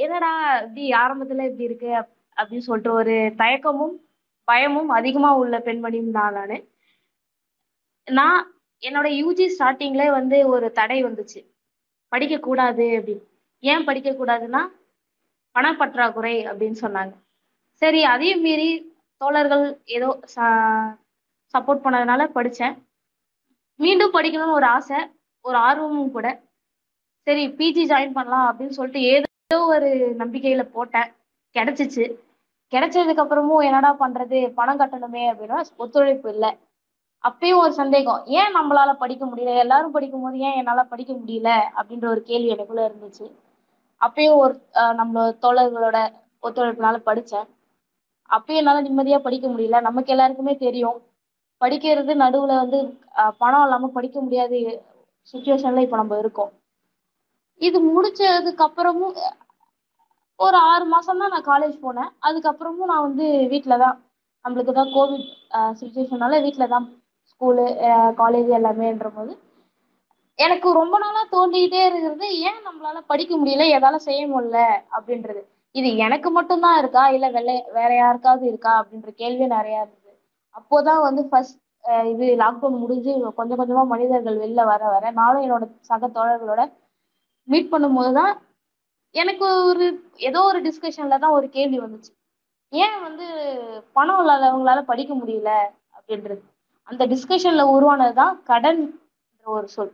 [0.00, 3.94] என்னடா இப்படி ஆரம்பத்துல இப்படி இருக்கு அப்- அப்படின்னு சொல்லிட்டு ஒரு தயக்கமும்
[4.48, 6.56] பயமும் அதிகமா உள்ள பெண்மணியும் தான் நானு.
[8.08, 8.40] நான்
[8.82, 11.40] என்னோட யூஜி ஸ்டார்டிங்ல வந்து ஒரு தடை வந்துச்சு.
[12.12, 13.24] படிக்க கூடாது அப்படின்னு
[13.62, 14.62] ஏன் படிக்க கூடாதுன்னா
[15.54, 17.14] பணப்பற்றாக்குறை அப்படின்னு சொன்னாங்க.
[17.82, 18.68] சரி அதையும் மீறி
[19.20, 19.64] தோழர்கள்
[19.96, 20.08] ஏதோ
[21.54, 22.76] சப்போர்ட் பண்ணதுனால படித்தேன்
[23.80, 24.98] மீண்டும் படிக்கணும்னு ஒரு ஆசை
[25.44, 26.26] ஒரு ஆர்வமும் கூட.
[27.26, 29.88] சரி பிஜி ஜாயின் பண்ணலாம் அப்படின்னு சொல்லிட்டு ஏதோ ஏதோ ஒரு
[30.18, 31.08] நம்பிக்கையில போட்டேன்.
[31.54, 32.04] கிடைச்சிச்சு.
[32.72, 34.38] கிடைச்சதுக்கு அப்புறமும் என்னடா பண்றது?
[34.58, 36.50] பணம் கட்டணுமே அப்படின்னா ஒத்துழைப்பு இல்லை.
[37.24, 38.20] அப்பயும் ஒரு சந்தேகம்.
[38.40, 39.54] ஏன் நம்மளால படிக்க முடியல?
[39.64, 41.48] எல்லாரும் படிக்கும் போது ஏன் என்னால படிக்க முடியல?
[41.78, 43.26] அப்படின்ற ஒரு கேள்வி எனக்குள்ள இருந்துச்சு.
[44.00, 44.54] அப்பயும் ஒரு
[45.00, 45.98] நம்மளோட தோழர்களோட
[46.42, 47.48] ஒத்துழைப்புனால படித்தேன்
[48.30, 49.80] அப்பயும் என்னால நிம்மதியா படிக்க முடியல.
[49.80, 50.98] நமக்கு எல்லாருக்குமே தெரியும்.
[51.60, 52.80] படிக்கிறது நடுவுல வந்து
[53.38, 54.54] பணம் இல்லாம படிக்க முடியாத
[55.34, 56.52] சுச்சுவேஷன்ல இப்ப நம்ம இருக்கோம்.
[57.60, 59.16] இது முடிச்சதுக்கு அப்புறமும்
[60.38, 62.10] ஒரு ஆறு மாசம் தான் நான் காலேஜ் போனேன்.
[62.26, 63.96] அதுக்கப்புறமும் நான் வந்து வீட்டில் தான்.
[64.44, 65.26] நம்மளுக்கு தான் கோவிட்
[65.80, 66.86] சுச்சுவேஷனால வீட்டில் தான்
[67.30, 67.64] ஸ்கூலு
[68.20, 69.32] காலேஜ் எல்லாமேன்ற போது
[70.38, 74.60] எனக்கு ரொம்ப நாளாக தோண்டிக்கிட்டே இருக்கிறது ஏன் நம்மளால படிக்க முடியல எதால செய்ய முடியல
[74.96, 75.42] அப்படின்றது.
[75.74, 77.02] இது எனக்கு மட்டும்தான் இருக்கா?
[77.16, 78.72] இல்லை வெள்ளை வேற யாருக்காவது இருக்கா?
[78.80, 80.14] அப்படின்ற கேள்வி நிறையா இருந்தது.
[80.54, 81.58] அப்போதான் வந்து ஃபர்ஸ்ட்
[82.12, 86.62] இது லாக்டவுன் முடிஞ்சு கொஞ்சம் கொஞ்சமாக மனிதர்கள் வெளில வர வர நானும் என்னோட சக தோழர்களோட
[87.48, 88.32] மீட் பண்ணும்போது தான்
[89.14, 89.84] எனக்கு ஒரு
[90.16, 92.12] ஏதோ ஒரு டிஸ்கஷன்ல தான் ஒரு கேள்வி வந்துச்சு.
[92.72, 93.26] ஏன் வந்து
[93.92, 95.52] பணம் இல்லாதவங்களால படிக்க முடியல
[95.96, 96.42] அப்படின்றது.
[96.88, 98.82] அந்த டிஸ்கஷன்ல உருவானதுதான் கடன்
[99.44, 99.92] ஒரு சொல்.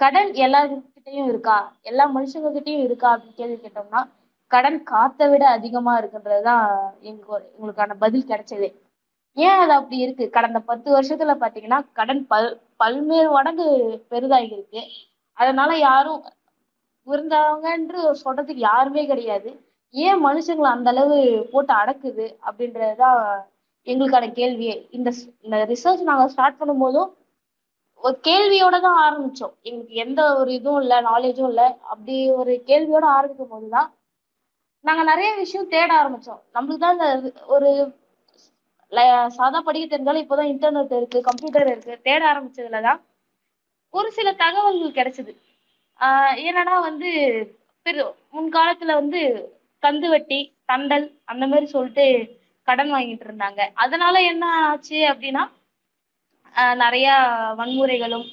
[0.00, 1.56] கடன் எல்லாருக்கிட்டையும் இருக்கா?
[1.82, 4.02] எல்லா மனுஷங்க கிட்டயும் இருக்கா அப்படின்னு கேள்வி கேட்டோம்னா
[4.50, 6.64] கடன் காத்தை விட அதிகமா இருக்குன்றதுதான்
[7.00, 8.68] எங்க எங்களுக்கான பதில் கிடைச்சதே.
[9.36, 10.30] ஏன் அது அப்படி இருக்கு?
[10.30, 13.66] கடந்த பத்து வருஷத்துல பாத்தீங்கன்னா கடன் பல் பல்வேறு மடங்கு
[14.10, 14.82] பெரிதாகி இருக்கு.
[15.38, 16.22] அதனால யாரும்
[17.10, 19.68] விருந்தவங்கன்று சொல்றதுக்கு யாருமே கிடையாது.
[19.90, 23.44] ஏன் மனுஷங்களை அந்த அளவு போட்டு அடக்குது அப்படின்றதுதான்
[23.84, 24.86] எங்களுக்கான கேள்வியே.
[24.90, 27.12] இந்த ஸ்- இந்த ரிசர்ச் நாங்க ஸ்டார்ட் பண்ணும்போதும்
[27.94, 29.52] ஒரு கேள்வியோட தான் ஆரம்பிச்சோம்.
[29.62, 31.64] எங்களுக்கு எந்த ஒரு இதுவும் இல்லை நாலேஜும் இல்லை.
[31.64, 33.94] அப்படி ஒரு கேள்வியோட ஆரம்பிக்கும் போதுதான்
[34.80, 36.40] நாங்க நிறைய விஷயம் தேட ஆரம்பிச்சோம்.
[36.54, 37.98] நம்மளுக்கு தான் இந்த ஒரு
[39.28, 43.00] சாதா படிக்க தெரிஞ்சாலும் இப்போதான் இன்டர்நெட் இருக்கு கம்ப்யூட்டர் இருக்கு தேட ஆரம்பிச்சதுலதான்
[43.90, 45.49] ஒரு சில தகவல்கள் கிடைச்சது.
[46.00, 47.10] ஆஹ் என்னன்னா வந்து
[47.86, 48.02] பெரு
[48.32, 49.20] முன்காலத்துல வந்து
[49.82, 50.38] கந்து வட்டி
[50.72, 52.04] தண்டல் அந்த மாதிரி சொல்லிட்டு
[52.68, 53.60] கடன் வாங்கிட்டு இருந்தாங்க.
[53.74, 55.42] அதனால என்ன ஆச்சு அப்படின்னா
[56.74, 57.08] நிறைய
[57.58, 58.26] வன்முறைகளும்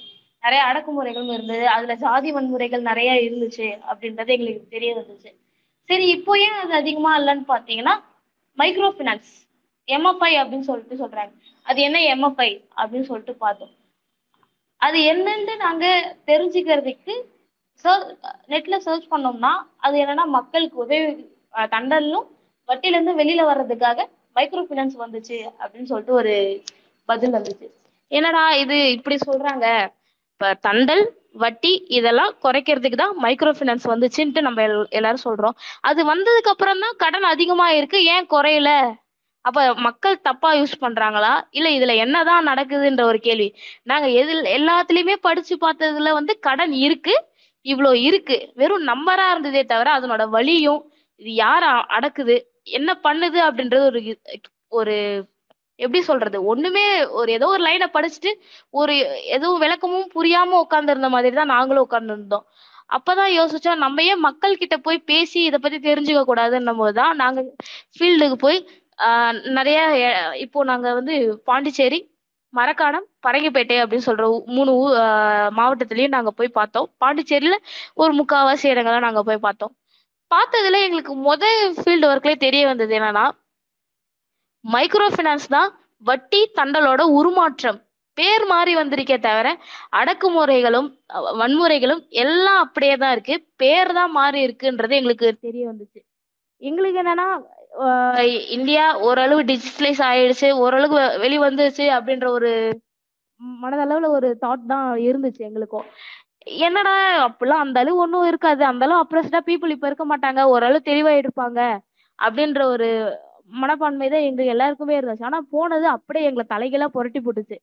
[0.44, 1.68] நிறைய அடக்குமுறைகளும் இருந்தது.
[1.68, 5.32] அதுல ஜாதி வன்முறைகள் நிறைய இருந்துச்சு அப்படின்றது எங்களுக்கு தெரிய வந்துச்சு.
[5.90, 7.96] சரி இப்போ ஏன் அது அதிகமா இல்லைன்னு பாத்தீங்கன்னா
[8.58, 9.32] மைக்ரோ ஃபினான்ஸ்
[9.88, 11.34] எம்எஃப்ஐ அப்படின்னு சொல்லிட்டு சொல்றாங்க.
[11.64, 13.74] அது என்ன எம்எஃப்ஐ அப்படின்னு சொல்லிட்டு பார்த்தோம்.
[14.82, 15.86] அது என்னன்னு நாங்க
[16.26, 17.14] தெரிஞ்சுக்கிறதுக்கு
[18.52, 21.08] நெட்ல சர்ச் பண்ணோம்னா அது என்னன்னா மக்களுக்கு உதவி
[21.72, 22.26] தண்டலும்
[22.70, 24.00] வட்டில இருந்து வெளியில வர்றதுக்காக
[24.36, 26.34] மைக்ரோ ஃபினான்ஸ் வந்துச்சு அப்படின்னு சொல்லிட்டு ஒரு
[27.10, 27.68] பதில் வந்துச்சு.
[28.12, 29.68] என்னடா இது இப்படி சொல்றாங்க?
[30.34, 31.04] இப்ப தண்டல்
[31.44, 34.62] வட்டி இதெல்லாம் குறைக்கிறதுக்கு தான் மைக்ரோ ஃபினான்ஸ் வந்துச்சுன்ட்டு நம்ம
[35.00, 35.56] எல்லாரும் சொல்றோம்.
[35.90, 38.72] அது வந்ததுக்கு அப்புறம் தான் கடன் அதிகமா இருக்கு ஏன் குறையல?
[39.46, 41.34] அப்ப மக்கள் தப்பா யூஸ் பண்றாங்களா?
[41.52, 43.50] இல்ல இதுல என்னதான் நடக்குதுன்ற ஒரு கேள்வி.
[43.84, 47.16] நாங்க எதில் எல்லாத்துலயுமே படிச்சு பார்த்ததுல வந்து கடன் இருக்கு
[47.66, 48.38] இவ்வளோ இருக்கு.
[48.60, 50.82] வெறும் நம்பரா இருந்ததே தவிர அதனோட வழியும்
[51.22, 51.66] இது யார்
[51.98, 52.36] அடக்குது?
[52.78, 53.40] என்ன பண்ணுது?
[53.48, 54.02] அப்படின்றது ஒரு
[54.72, 54.96] ஒரு
[55.80, 56.38] எப்படி சொல்றது?
[56.52, 56.86] ஒண்ணுமே
[57.20, 58.32] ஒரு ஏதோ ஒரு லைனை படிச்சுட்டு
[58.74, 58.94] ஒரு
[59.36, 62.46] எதுவும் விளக்கமும் புரியாம உட்கார்ந்து இருந்த மாதிரி தான் நாங்களும் உட்கார்ந்து இருந்தோம்
[62.90, 67.40] அப்பதான் யோசிச்சோம் நம்ம ஏன் மக்கள் கிட்ட போய் பேசி இதை பத்தி தெரிஞ்சுக்க கூடாதுன்னும் போதுதான் நாங்க
[67.98, 68.60] ஃபீல்டுக்கு போய்
[69.58, 69.80] நிறைய
[70.46, 71.16] இப்போ நாங்க வந்து
[71.50, 72.00] பாண்டிச்சேரி
[72.54, 74.26] மரக்காணம் பரங்கிப்பேட்டை அப்படின்னு சொல்ற
[74.56, 74.74] மூணு
[75.58, 76.88] மாவட்டத்திலயும் நாங்க போய் பார்த்தோம்.
[77.02, 77.56] பாண்டிச்சேரியில
[78.02, 79.74] ஒரு முக்காவாசி இடங்களை நாங்க போய் பார்த்தோம்.
[80.32, 83.26] பார்த்ததுல எங்களுக்கு முதல் ஃபீல்டு ஒர்க்லயே தெரிய வந்தது என்னன்னா
[84.66, 85.70] மைக்ரோ ஃபினான்ஸ் தான்
[86.10, 87.80] வட்டி தண்டலோட உருமாற்றம்.
[88.18, 89.48] பேர் மாறி வந்திருக்கே தவிர
[90.00, 90.88] அடக்குமுறைகளும்
[91.42, 93.36] வன்முறைகளும் எல்லாம் அப்படியே தான் இருக்கு.
[93.62, 96.00] பேர் தான் மாறி இருக்குன்றது எங்களுக்கு தெரிய வந்துச்சு.
[96.62, 97.28] எங்களுக்கு என்னன்னா
[98.50, 102.52] இந்தியா ஓரளவு டிஜிட்டலைஸ் ஆயிடுச்சு ஓரளவு வெ- வெளி வந்துருச்சு அப்படின்ற ஒரு
[103.64, 105.88] மனதளவுல ஒரு தாட் தான் இருந்துச்சு எங்களுக்கும்.
[106.66, 106.94] என்னடா
[107.28, 108.66] அப்படிலாம் அந்த அளவு ஒன்றும் இருக்காது.
[108.66, 110.42] அந்த அளவு அப்ரஸ்டா பீப்புள் இப்ப இருக்க மாட்டாங்க.
[110.46, 111.60] ஓரளவு தெளிவா எடுப்பாங்க
[112.20, 112.88] அப்படின்ற ஒரு
[113.54, 115.24] மனப்பான்மை தான் எங்க எல்லாருக்குமே இருந்துச்சு.
[115.24, 117.58] ஆனா போனது அப்படியே எங்களை தலைகீழா புரட்டி போட்டுச்சு.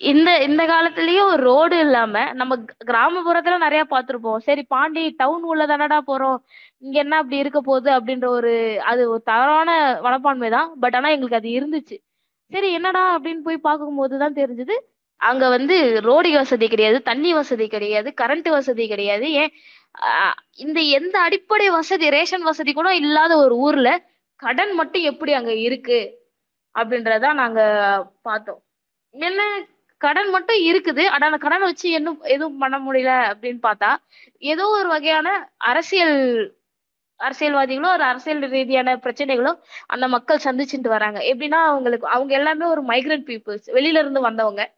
[0.00, 2.52] இந்த இந்த காலத்துலயும் ரோடு இல்லாம நம்ம
[2.90, 4.40] கிராமப்புறத்துல நிறைய பார்த்திருப்போம்.
[4.48, 6.38] சரி பாண்டி டவுன் உள்ள தானடா போறோம்.
[6.84, 8.52] இங்க என்ன அப்படி இருக்க போகுது அப்படின்ற ஒரு
[8.90, 9.70] அது ஒரு தவறான
[10.06, 10.68] மனப்பான்மை தான்.
[10.82, 11.96] பட் ஆனா எங்களுக்கு அது இருந்துச்சு.
[12.52, 14.76] சரி என்னடா அப்படின்னு போய் பார்க்கும்போது தான் தெரிஞ்சது.
[15.20, 15.76] அங்க வந்து
[16.08, 19.26] ரோடு வசதி கிடையாது தண்ணி வசதி கிடையாது கரண்ட் வசதி கிடையாது.
[19.42, 19.52] ஏன்?
[20.64, 23.88] இந்த எந்த அடிப்படை வசதி ரேஷன் வசதி கூட இல்லாத ஒரு ஊர்ல
[24.42, 26.00] கடன் மட்டும் எப்படி அங்க இருக்கு
[26.74, 27.60] அப்படின்றத நாங்க
[28.28, 28.60] பார்த்தோம்.
[29.14, 29.40] என்ன
[29.98, 31.06] கடன் மட்டும் இருக்குது.
[31.06, 33.96] ஆனா அந்த கடனை வச்சு என்ன எதுவும் பண்ண முடியல அப்படின்னு பார்த்தா
[34.38, 36.56] ஏதோ ஒரு வகையான அரசியல்
[37.18, 41.20] அரசியல்வாதிகளோ ஒரு அரசியல் ரீதியான பிரச்சனைகளோ அந்த மக்கள் சந்திச்சுட்டு வராங்க.
[41.20, 44.74] எப்படின்னா அவங்களுக்கு அவங்க எல்லாமே ஒரு மைக்ரண்ட் பீப்புள்ஸ் வெளியில இருந்து வந்தவங்க.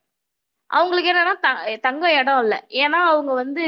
[0.67, 2.58] அவங்களுக்கு என்னன்னா த- தங்க இடம் இல்லை.
[2.69, 3.64] ஏன்னா அவங்க வந்து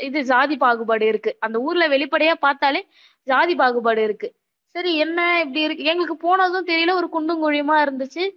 [0.00, 1.36] இது ஜாதி பாகுபாடு இருக்கு.
[1.40, 2.88] அந்த ஊர்ல வெளிப்படையா பார்த்தாலே
[3.22, 4.34] ஜாதி பாகுபாடு இருக்கு.
[4.66, 5.84] சரி என்ன இப்படி இருக்கு?
[5.84, 6.92] எங்களுக்கு போனதும் தெரியல.
[6.92, 8.30] ஒரு குண்டும் குழியுமா இருந்துச்சு.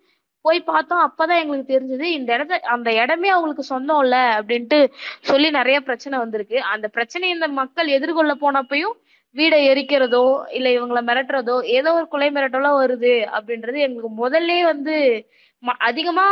[0.43, 1.13] போய் பார்த்தோம்.
[1.13, 4.91] அப்பதான் எங்களுக்கு தெரிஞ்சது இந்த இடத்த அந்த இடமே அவங்களுக்கு சொந்தம் இல்ல அப்படின்ட்டு
[5.21, 6.61] சொல்லி நிறைய பிரச்சனை வந்திருக்கு.
[6.61, 8.95] அந்த பிரச்சனை இந்த மக்கள் எதிர்கொள்ள போனப்பையும்
[9.35, 15.27] வீடை எரிக்கிறதோ இல்ல இவங்கள மிரட்டுறதோ ஏதோ ஒரு கொலை மிரட்டலோ வருது அப்படின்றது எங்களுக்கு முதல்ல வந்து
[15.61, 16.25] ம- அதிகமா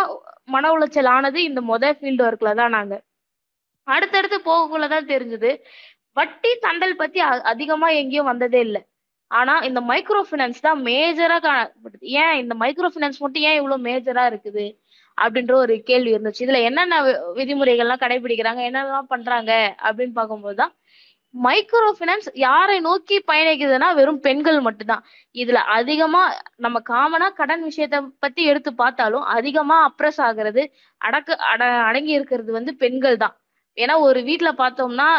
[0.45, 3.01] மன உளைச்சல் ஆனது இந்த முதல் ஃபீல்டு ஒர்க்ல தான் நாங்க.
[3.83, 5.59] அடுத்தடுத்து போகக்குள்ளதான் தெரிஞ்சது.
[6.13, 8.90] வட்டி தண்டல் பத்தி அ- அதிகமா எங்கேயும் வந்ததே இல்லை.
[9.31, 14.23] ஆனா இந்த மைக்ரோ ஃபினான்ஸ் தான் மேஜரா காணப்படுது ஏன் இந்த மைக்ரோ ஃபினான்ஸ் மட்டும் ஏன் இவ்வளவு மேஜரா
[14.31, 14.65] இருக்குது?
[15.17, 16.43] அப்படின்ற ஒரு கேள்வி இருந்துச்சு.
[16.45, 18.61] இதுல என்னென்ன வி- விதிமுறைகள்லாம் கடைபிடிக்கிறாங்க?
[18.69, 19.51] என்னெல்லாம் பண்றாங்க?
[19.83, 20.73] அப்படின்னு பார்க்கும்போது தான்
[21.33, 25.03] மைக்ரோ ஃபினான்ஸ் யாரை நோக்கி பயணிக்குதுன்னா வெறும் பெண்கள் மட்டும்தான்.
[25.35, 26.23] இதுல அதிகமா
[26.57, 30.63] நம்ம காமனா கடன் விஷயத்த பத்தி எடுத்து பார்த்தாலும் அதிகமா அப்ரஸ் ஆகுறது
[31.01, 33.35] அடக்கு அட அடங்கி இருக்கிறது வந்து பெண்கள் தான்.
[33.75, 35.09] ஏன்னா ஒரு வீட்டுல பார்த்தோம்னா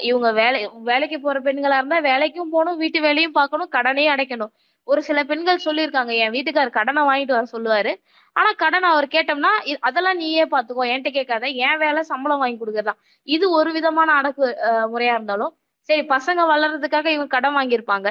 [0.00, 4.52] இவங்க வேலை வேலைக்கு போற பெண்களா இருந்தா வேலைக்கும் போகணும் வீட்டு வேலையும் பார்க்கணும் கடனையும் அடைக்கணும்.
[4.84, 7.92] ஒரு சில பெண்கள் சொல்லியிருக்காங்க என் வீட்டுக்காரர் கடனை வாங்கிட்டு வர சொல்லுவாரு.
[8.32, 13.50] ஆனா கடன் அவர் கேட்டோம்னா அதெல்லாம் நீயே பாத்துக்கோ என்கிட்ட கேட்காத என் வேலை சம்பளம் வாங்கி கொடுக்கறதா இது
[13.50, 14.44] ஒரு விதமான அடக்கு
[14.94, 18.08] முறையா இருந்தாலும் சரி பசங்க வளர்றதுக்காக இவங்க கடன் வாங்கியிருப்பாங்க.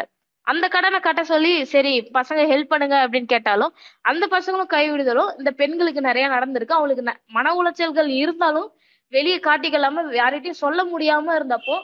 [0.47, 6.01] அந்த கடனை கட்ட சொல்லி சரி பசங்க ஹெல்ப் பண்ணுங்க அப்படின்னு கேட்டாலும் அந்த பசங்களும் கைவிடுதலும் இந்த பெண்களுக்கு
[6.01, 6.75] நிறைய நடந்திருக்கு.
[6.77, 8.69] அவங்களுக்கு ந- மன உளைச்சல்கள் இருந்தாலும்
[9.13, 11.75] வெளியே காட்டிக்கலாம யார்கிட்டயும் சொல்ல முடியாம இருந்தப்போ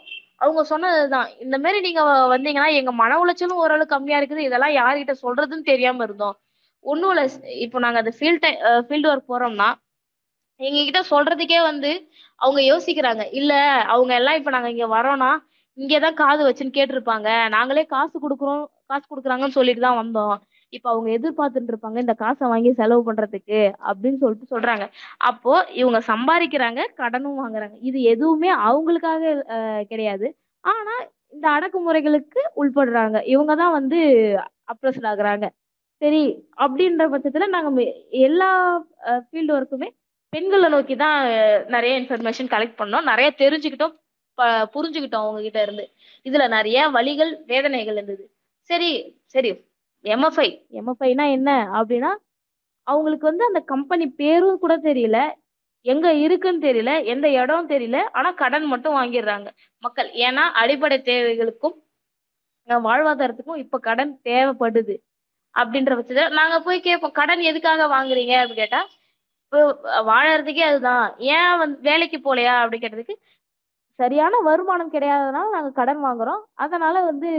[0.43, 1.29] அவங்க சொன்னதுதான்.
[1.43, 2.01] இந்த மாதிரி நீங்க
[2.33, 4.47] வந்தீங்கன்னா எங்க மன உளைச்சலும் ஓரளவு கம்மியா இருக்குது.
[4.47, 6.35] இதெல்லாம் யார்கிட்ட சொல்றதுன்னு தெரியாம இருந்தோம்.
[6.85, 7.25] ஒன்றும் இல்லை.
[7.65, 8.45] இப்போ நாங்க அந்த ஃபீல்ட்
[8.87, 9.69] ஃபீல்டு ஒர்க் போறோம்னா
[10.59, 11.91] எங்க கிட்ட சொல்றதுக்கே வந்து
[12.41, 13.23] அவங்க யோசிக்கிறாங்க.
[13.39, 13.53] இல்ல
[13.93, 15.31] அவங்க எல்லாம் இப்ப நாங்க இங்க வரோம்னா
[15.77, 17.29] இங்கேதான் காது வச்சுன்னு கேட்டிருப்பாங்க.
[17.55, 20.35] நாங்களே காசு கொடுக்குறோம் காசு கொடுக்குறாங்கன்னு சொல்லிட்டு தான் வந்தோம்.
[20.69, 24.89] இப்ப அவங்க எதிர்பார்த்துட்டு இருப்பாங்க இந்த காசை வாங்கி செலவு பண்றதுக்கு அப்படின்னு சொல்லிட்டு சொல்றாங்க.
[25.17, 27.77] அப்போ இவங்க சம்பாதிக்கிறாங்க கடனும் வாங்குறாங்க.
[27.81, 29.41] இது எதுவுமே அவங்களுக்காக
[29.83, 30.37] கிடையாது.
[30.61, 30.91] ஆனா
[31.29, 33.25] இந்த அடக்குமுறைகளுக்கு உள்படுறாங்க.
[33.25, 33.97] இவங்க தான் வந்து
[34.43, 35.49] அப்ரஸ்ட் ஆகுறாங்க.
[35.97, 39.89] சரி அப்படின்ற பட்சத்துல நாங்க எல்லா ஃபீல்டு ஒர்க்குமே
[40.29, 41.25] பெண்களை நோக்கி தான்
[41.65, 43.03] நிறைய இன்ஃபர்மேஷன் கலெக்ட் பண்ணோம்.
[43.03, 43.95] நிறைய தெரிஞ்சுக்கிட்டோம்
[44.33, 45.89] ப- புரிஞ்சுக்கிட்டோம் அவங்க கிட்ட இருந்து.
[46.23, 48.31] இதுல நிறைய வழிகள் வேதனைகள் இருந்தது.
[48.61, 49.66] சரி சரி
[50.07, 50.49] எம்எஃப்ஐ
[50.79, 52.11] எம்எஃப்ஐனா என்ன அப்படின்னா
[52.87, 55.17] அவங்களுக்கு வந்து அந்த கம்பெனி பேரும் கூட தெரியல
[55.85, 59.47] எங்க இருக்குன்னு தெரியல எந்த இடம் தெரியல ஆனா கடன் மட்டும் வாங்கிடுறாங்க.
[59.83, 61.75] மக்கள் ஏன்னா அடிப்படை தேவைகளுக்கும்
[62.67, 64.95] வாழ்வாதாரத்துக்கும் இப்ப கடன் தேவைப்படுது
[65.55, 68.33] அப்படின்ற பட்சத்துல நாங்க போய் கேட்போம் கடன் எதுக்காக வாங்குறீங்க?
[68.41, 68.81] அப்படின்னு கேட்டா
[69.43, 69.59] இப்போ
[70.09, 71.05] வாழறதுக்கே அதுதான்.
[71.35, 72.53] ஏன் வந்து வேலைக்கு போலையா?
[72.61, 73.15] அப்படி கேட்டதுக்கு
[73.99, 76.41] சரியான வருமானம் கிடையாதனால நாங்க கடன் வாங்குறோம்.
[76.65, 77.31] அதனால வந்து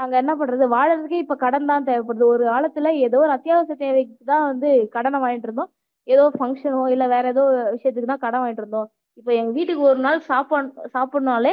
[0.00, 0.64] நாங்க என்ன பண்றது?
[0.74, 2.24] வாழறதுக்கே இப்ப கடன் தான் தேவைப்படுது.
[2.34, 5.70] ஒரு காலத்துல ஏதோ ஒரு அத்தியாவசிய தேவைக்கு தான் வந்து கடனை வாங்கிட்டு இருந்தோம்.
[6.08, 7.42] ஏதோ ஃபங்க்ஷனோ இல்ல வேற ஏதோ
[7.74, 8.88] விஷயத்துக்கு தான் கடன் வாங்கிட்டு இருந்தோம்.
[9.18, 11.52] இப்போ எங்க வீட்டுக்கு ஒரு நாள் சாப்பாடு சாப்பிடணும்னாலே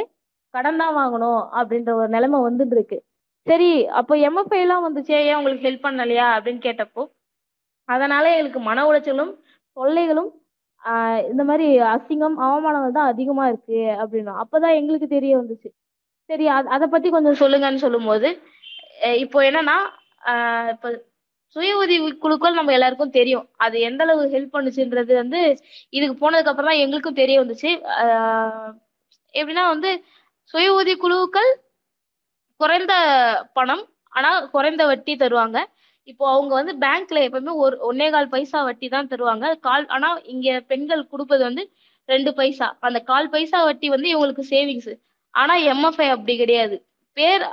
[0.54, 2.98] கடன் தான் வாங்கணும் அப்படின்ற ஒரு நிலைமை வந்துட்டு இருக்கு.
[3.46, 3.68] சரி
[4.00, 5.18] அப்போ எம்எஃப்ஐ எல்லாம் வந்துச்சே?
[5.28, 6.26] ஏன் உங்களுக்கு ஹெல்ப் பண்ணலையா?
[6.36, 7.02] அப்படின்னு கேட்டப்போ
[7.88, 9.32] அதனால எங்களுக்கு மன உளைச்சலும்
[9.76, 10.30] தொல்லைகளும்
[11.32, 15.68] இந்த மாதிரி அசிங்கம் அவமானங்கள் தான் அதிகமா இருக்கு அப்படின்னா அப்பதான் எங்களுக்கு தெரிய வந்துச்சு.
[16.30, 18.28] சரி அத அதை பத்தி கொஞ்சம் சொல்லுங்கன்னு சொல்லும்போது
[19.24, 19.76] இப்போ என்னன்னா
[20.74, 20.88] இப்போ
[21.56, 23.46] சுய உதவி குழுக்கள் நம்ம எல்லாருக்கும் தெரியும்.
[23.64, 25.40] அது எந்த அளவு ஹெல்ப் பண்ணுச்சுன்றது வந்து
[25.96, 27.70] இதுக்கு போனதுக்கு அப்புறம் தான் எங்களுக்கும் தெரிய வந்துச்சு.
[29.34, 29.90] எப்படின்னா வந்து
[30.54, 31.50] சுய உதவி குழுக்கள்
[32.60, 32.94] குறைந்த
[33.58, 33.84] பணம்
[34.18, 35.58] ஆனா குறைந்த வட்டி தருவாங்க.
[36.10, 39.46] இப்போ அவங்க வந்து பேங்க்ல எப்பவுமே ஒரு ஒன்னே கால் பைசா வட்டி தான் தருவாங்க.
[39.66, 41.64] கால் ஆனா இங்க பெண்கள் கொடுப்பது வந்து
[42.08, 42.68] ரெண்டு பைசா.
[42.88, 44.92] அந்த கால் பைசா வட்டி வந்து இவங்களுக்கு சேவிங்ஸ்
[45.38, 46.76] ஆனா எம்எஃப்ஐ அப்படி கிடையாது.
[47.16, 47.44] பேர்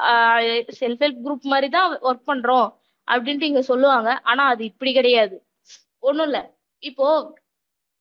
[0.79, 2.67] செல்ஃப் ஹெல்ப் குரூப் மாதிரி தான் ஒர்க் பண்றோம்
[3.07, 4.09] அப்படின்ட்டு இங்க சொல்லுவாங்க.
[4.31, 5.35] ஆனா அது இப்படி கிடையாது.
[6.03, 6.39] ஒண்ணும் இல்ல.
[6.83, 7.07] இப்போ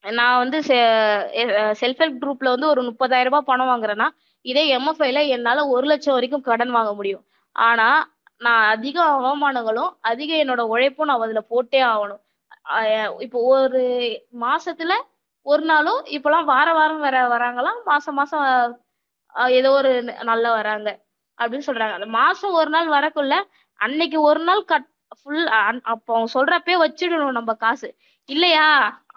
[0.05, 0.59] நான் வந்து
[1.81, 4.09] செல்ஃப் ஹெல்ப் குரூப்ல வந்து ஒரு முப்பதாயிரம் ரூபாய் பணம் வாங்குறேன்னா
[4.45, 7.25] இதே எம்எஃப்ஐல என்னால ஒரு லட்சம் வரைக்கும் கடன் வாங்க முடியும்.
[7.57, 7.89] ஆனா
[8.41, 12.21] நான் அதிக அவமானங்களும் அதிக என்னோட உழைப்பும் நான் அதுல போட்டே ஆகணும்.
[13.27, 13.83] இப்போ ஒரு
[14.43, 14.93] மாசத்துல
[15.47, 18.45] ஒரு நாளும் இப்பெல்லாம் வார வாரம் வர வராங்களாம் மாசம் மாசம்
[19.59, 19.91] ஏதோ ஒரு
[20.31, 20.89] நல்லா வராங்க
[21.39, 21.95] அப்படின்னு சொல்றாங்க.
[21.99, 23.35] அந்த மாசம் ஒரு நாள் வரக்குள்ள
[23.81, 24.89] அன்னைக்கு ஒரு நாள் கட்
[25.19, 25.47] ஃபுல்
[25.93, 27.89] அப்போ அவங்க சொல்றப்பே வச்சிடணும் நம்ம காசு.
[28.29, 28.67] இல்லையா?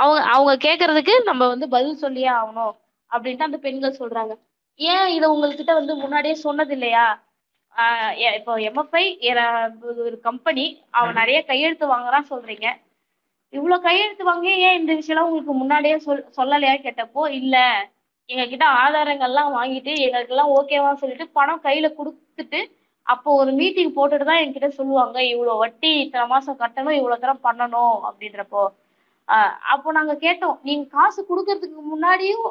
[0.02, 2.74] அவங்க அவங்க கேக்குறதுக்கு நம்ம வந்து பதில் சொல்லியே ஆகணும்
[3.12, 4.34] அப்படின்ட்டு அந்த பெண்கள் சொல்றாங்க.
[4.80, 7.06] ஏன் இதை உங்கள்கிட்ட வந்து முன்னாடியே சொன்னது இல்லையா
[8.38, 9.04] இப்போ எம்எஃப்ஐ
[10.06, 10.66] ஒரு கம்பெனி
[11.00, 12.68] அவன் நிறைய கையெழுத்து வாங்குறான் சொல்றீங்க.
[13.54, 17.24] இவ்வளவு கையெழுத்து வாங்கி ஏன் இந்த விஷயம்லாம் உங்களுக்கு முன்னாடியே சொல் சொல்லலையா கேட்டப்போ?
[17.42, 17.58] இல்ல.
[18.30, 22.60] எங்க கிட்ட ஆதாரங்கள்லாம் வாங்கிட்டு எங்களுக்கெல்லாம் ஓகேவா சொல்லிட்டு பணம் கையில கொடுத்துட்டு
[23.08, 27.96] அப்போ ஒரு மீட்டிங் போட்டுட்டு தான் என்கிட்ட சொல்லுவாங்க இவ்வளவு வட்டி இத்தனை மாசம் கட்டணும் இவ்வளவு தரம் பண்ணணும்
[28.08, 28.64] அப்படின்றப்போ.
[29.28, 32.44] ஆஹ் அப்போ நாங்க கேட்டோம் நீங்க காசு கொடுக்கறதுக்கு முன்னாடியும்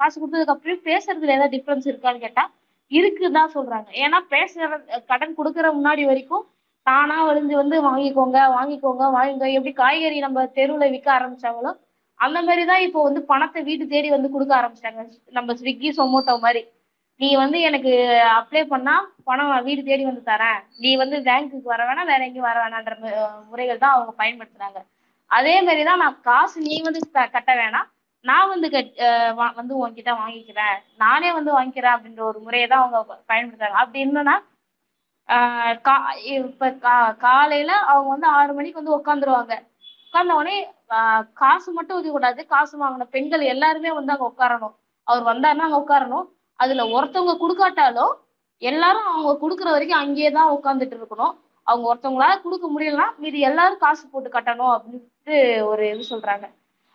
[0.00, 2.44] காசு கொடுத்ததுக்கு அப்புறம் பேசுறதுல ஏதாவது டிஃபரன்ஸ் இருக்கான்னு கேட்டா
[2.92, 3.88] இருக்குதான் சொல்றாங்க.
[4.04, 4.62] ஏன்னா பேசுற
[5.10, 6.44] கடன் கொடுக்கற முன்னாடி வரைக்கும்
[6.86, 9.56] தானா வழிஞ்சு வந்து வாங்கிக்கோங்க வாங்கிக்கோங்க வாங்கிக்கோங்க.
[9.58, 11.72] எப்படி காய்கறி நம்ம தெருவுல விற்க ஆரம்பிச்சாங்களோ
[12.24, 15.02] அந்த மாதிரி தான் இப்போ வந்து பணத்தை வீட்டு தேடி வந்து கொடுக்க ஆரம்பிச்சிட்டாங்க.
[15.30, 16.62] நம்ம ஸ்விக்கி சொமோட்டோ மாதிரி.
[17.20, 17.92] நீ வந்து எனக்கு
[18.38, 20.60] அப்ளை பண்ணா பணம் நான் வீடு தேடி வந்து தரேன்.
[20.78, 22.92] நீ வந்து பேங்க்குக்கு வர வேணாம் வேற எங்கேயும் வர வேணான்ற
[23.48, 24.80] முறைகள் தான் அவங்க பயன்படுத்துறாங்க.
[25.26, 27.88] அதே மாதிரி தான் நான் காசு நீ வந்து க- கட்ட வேணாம்.
[28.24, 28.92] நான் வந்து கட்
[29.38, 30.78] வா- வந்து உன்கிட்ட வாங்கிக்கிறேன்.
[30.96, 33.80] நானே வந்து வாங்கிக்கிறேன் அப்படின்ற ஒரு முறையை தான் அவங்க பயன்படுத்துறாங்க.
[33.82, 34.36] அப்படி இருந்தோன்னா
[35.82, 39.54] கா இப்ப கா காலையில அவங்க வந்து ஆறு மணிக்கு வந்து உட்காந்துருவாங்க
[40.06, 40.56] உட்கார்ந்த உடனே
[41.40, 44.74] காசு மட்டும் ஒதுக்க கூடாது காசு வாங்கின பெண்கள் எல்லாருமே வந்து அங்க உட்காரணும்.
[45.06, 46.26] அவர் வந்தாருன்னா அங்க உட்காரணும்.
[46.62, 48.12] அதுல ஒருத்தவங்க கொடுக்காட்டாலும்
[48.62, 51.34] எல்லாரும் அவங்க கொடுக்குற வரைக்கும் அங்கேயே தான் உட்காந்துட்டு இருக்கணும்.
[51.66, 55.36] அவங்க ஒருத்தவங்களால கொடுக்க முடியலன்னா மீதி எல்லாரும் காசு போட்டு கட்டணும் அப்படின்ட்டு
[55.70, 56.46] ஒரு இது சொல்றாங்க.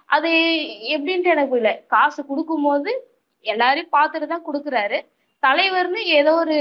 [0.09, 0.29] அது
[0.95, 1.71] எப்படின்ட்டு எனக்கு புரியல.
[1.95, 2.91] காசு கொடுக்கும்போது
[3.45, 4.99] எல்லாரையும் பார்த்துட்டு தான் கொடுக்குறாரு.
[5.43, 6.57] தலைவர்னு ஏதோ ஒரு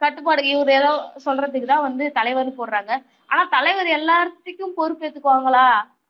[0.00, 0.90] கட்டுப்பாடு இவர் ஏதோ
[1.26, 2.92] சொல்றதுக்கு தான் வந்து தலைவர்னு போடுறாங்க.
[3.30, 5.66] ஆனா தலைவர் எல்லாத்துக்கும் பொறுப்பேற்றுக்குவாங்களா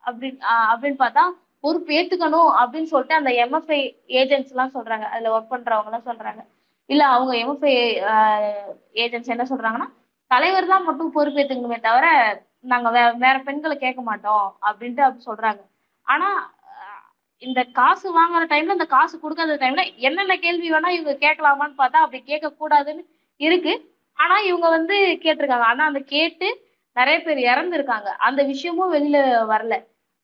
[0.07, 0.39] அப்படின்னு
[0.73, 1.25] அப்படின்னு பார்த்தா
[1.65, 3.81] பொறுப்பு ஏத்துக்கணும் அப்படின்னு சொல்லிட்டு அந்த எம்எஃப்ஐ
[4.21, 5.05] ஏஜென்ட்ஸ் எல்லாம் சொல்றாங்க.
[5.13, 6.43] அதுல ஒர்க் பண்றவங்க எல்லாம் சொல்றாங்க.
[6.91, 7.73] இல்ல அவங்க எம்எஃப்ஐ
[9.05, 9.89] ஏஜென்ட்ஸ் என்ன சொல்றாங்கன்னா
[10.31, 12.07] தலைவர் தான் மட்டும் பொறுப்பு ஏத்துக்கணுமே தவிர
[12.73, 15.61] நாங்க வே வேற பெண்களை கேட்க மாட்டோம் அப்படின்ட்டு அப்படி சொல்றாங்க.
[16.07, 16.29] ஆனா
[17.43, 22.21] இந்த காசு வாங்குற டைம்ல இந்த காசு கொடுக்காத டைம்ல என்னென்ன கேள்வி வேணா இவங்க கேட்கலாமான்னு பார்த்தா அப்படி
[22.31, 23.03] கேட்க கூடாதுன்னு
[23.41, 23.75] இருக்கு.
[24.19, 24.95] ஆனா இவங்க வந்து
[25.25, 25.67] கேட்டிருக்காங்க.
[25.73, 26.49] ஆனா அந்த கேட்டு
[26.97, 28.09] நிறைய பேர் இறந்துருக்காங்க.
[28.29, 29.19] அந்த விஷயமும் வெளியில
[29.53, 29.75] வரல.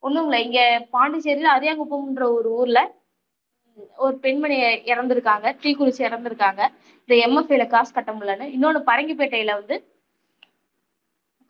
[0.03, 0.41] ஒன்றும் இல்லை.
[0.47, 2.83] இங்கே பாண்டிச்சேரியில் அரியாங்குப்பம்ன்ற ஒரு ஊரில்
[4.05, 4.57] ஒரு பெண்மணி
[4.93, 5.49] இறந்துருக்காங்க.
[5.63, 6.63] தீக்குளிச்சு இறந்துருக்காங்க.
[7.03, 8.49] இந்த எம்எஃப்ஏல காசு கட்ட முடியலன்னு.
[8.57, 9.77] இன்னொன்னு பரங்கிப்பேட்டையில வந்து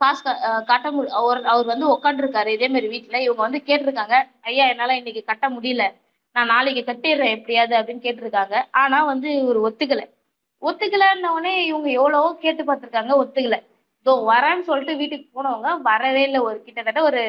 [0.01, 0.23] காசு
[0.71, 4.17] கட்ட முடி அவர் அவர் வந்து உட்காந்துருக்காரு இதே மாதிரி இவங்க வந்து கேட்டிருக்காங்க
[4.51, 5.85] ஐயா என்னால் இன்னைக்கு கட்ட முடியல.
[6.37, 7.35] நான் நாளைக்கு கட்டிடுறேன்.
[7.37, 8.57] எப்படியாவது அப்படின்னு கேட்டிருக்காங்க.
[8.83, 10.07] ஆனால் வந்து இவர் ஒத்துக்கலை.
[10.63, 13.13] ஒத்துக்கலன்ன உடனே இவங்க எவ்வளவோ கேட்டு பார்த்துருக்காங்க.
[13.23, 13.61] ஒத்துக்கலை.
[14.03, 16.41] இதோ வரேன்னு சொல்லிட்டு வீட்டுக்கு போனவங்க வரவே இல்லை.
[16.49, 17.23] ஒரு கிட்டத்தட்ட ஒரு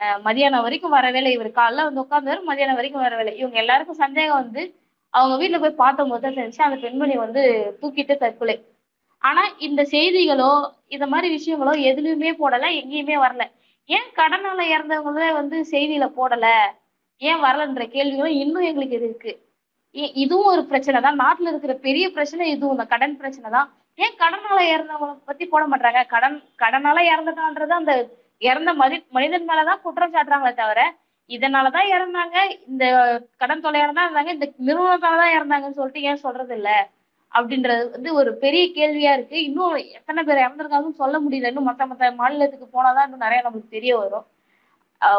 [0.00, 4.36] மதியானம் வரைக்கும் வரவே இல்லை இவர் காலைல வந்து உட்காந்தாரு மதியானம் வரைக்கும் வரவே இல்லை இவங்க எல்லாருக்கும் சந்தேகம்
[4.36, 4.62] வந்து
[5.14, 7.42] அவங்க வீட்டுல போய் பார்த்தபோது தான் தெரிஞ்சு அந்த பெண்மணி வந்து
[7.82, 8.56] தூக்கிட்டு தற்கொலை.
[9.22, 10.50] ஆனா இந்த செய்திகளோ
[10.86, 13.42] இந்த மாதிரி விஷயங்களோ எதுலயுமே போடல எங்கேயுமே வரல.
[13.88, 16.46] ஏன் கடனால இறந்தவங்களே வந்து செய்தியில போடல?
[17.22, 19.32] ஏன் வரலன்ற கேள்விகளும் இன்னும் எங்களுக்கு இருக்கு.
[19.94, 21.18] இ- இதுவும் ஒரு பிரச்சனை தான்.
[21.18, 23.68] நாட்டுல இருக்கிற பெரிய பிரச்சனை இதுவும் இந்த கடன் பிரச்சனை தான்.
[23.94, 27.92] ஏன் கடனால இறந்தவங்களை பத்தி போட மாட்டாங்க கடன் கடனால இறந்துட்டான்றது அந்த
[28.42, 30.80] இறந்த மதி மனிதன் மேலதான் குற்றம் சாட்டுறாங்களே தவிர
[31.30, 32.36] இதனாலதான் இறந்தாங்க.
[32.68, 32.84] இந்த
[33.36, 36.70] கடன் தொல்லையால தான் இருந்தாங்க இந்த நிறுவனத்தாலதான் இறந்தாங்கன்னு சொல்லிட்டு ஏன் சொல்றது இல்ல
[37.32, 39.44] அப்படின்றது வந்து ஒரு பெரிய கேள்வியா இருக்கு.
[39.44, 41.50] இன்னும் எத்தனை பேர் இறந்துருக்காங்கன்னு சொல்ல முடியல.
[41.50, 44.26] இன்னும் மத்த மத்த மாநிலத்துக்கு போனாதான் இன்னும் நிறைய நமக்கு தெரிய வரும்.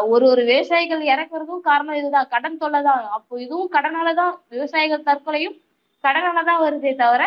[0.08, 2.28] ஒரு ஒரு விவசாயிகள் இறக்குறதும் காரணம் இதுதான்.
[2.28, 4.34] கடன் தொல்லை தான் அப்போ இதுவும் கடனாலதான்.
[4.50, 5.58] விவசாயிகள் தற்கொலையும்
[6.04, 7.24] கடனாலதான் வருதே தவிர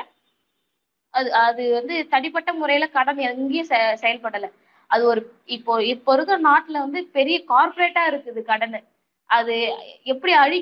[1.15, 4.53] அது அது வந்து தனிப்பட்ட முறையில கடன் எங்கேயும் செ-
[4.95, 5.21] அது ஒரு
[5.57, 8.81] இப்போ இப்போ இருக்கிற நாட்டுல வந்து பெரிய கார்பரேட்டா இருக்குது கடனை.
[9.31, 9.55] அது
[10.13, 10.59] எப்படி அழி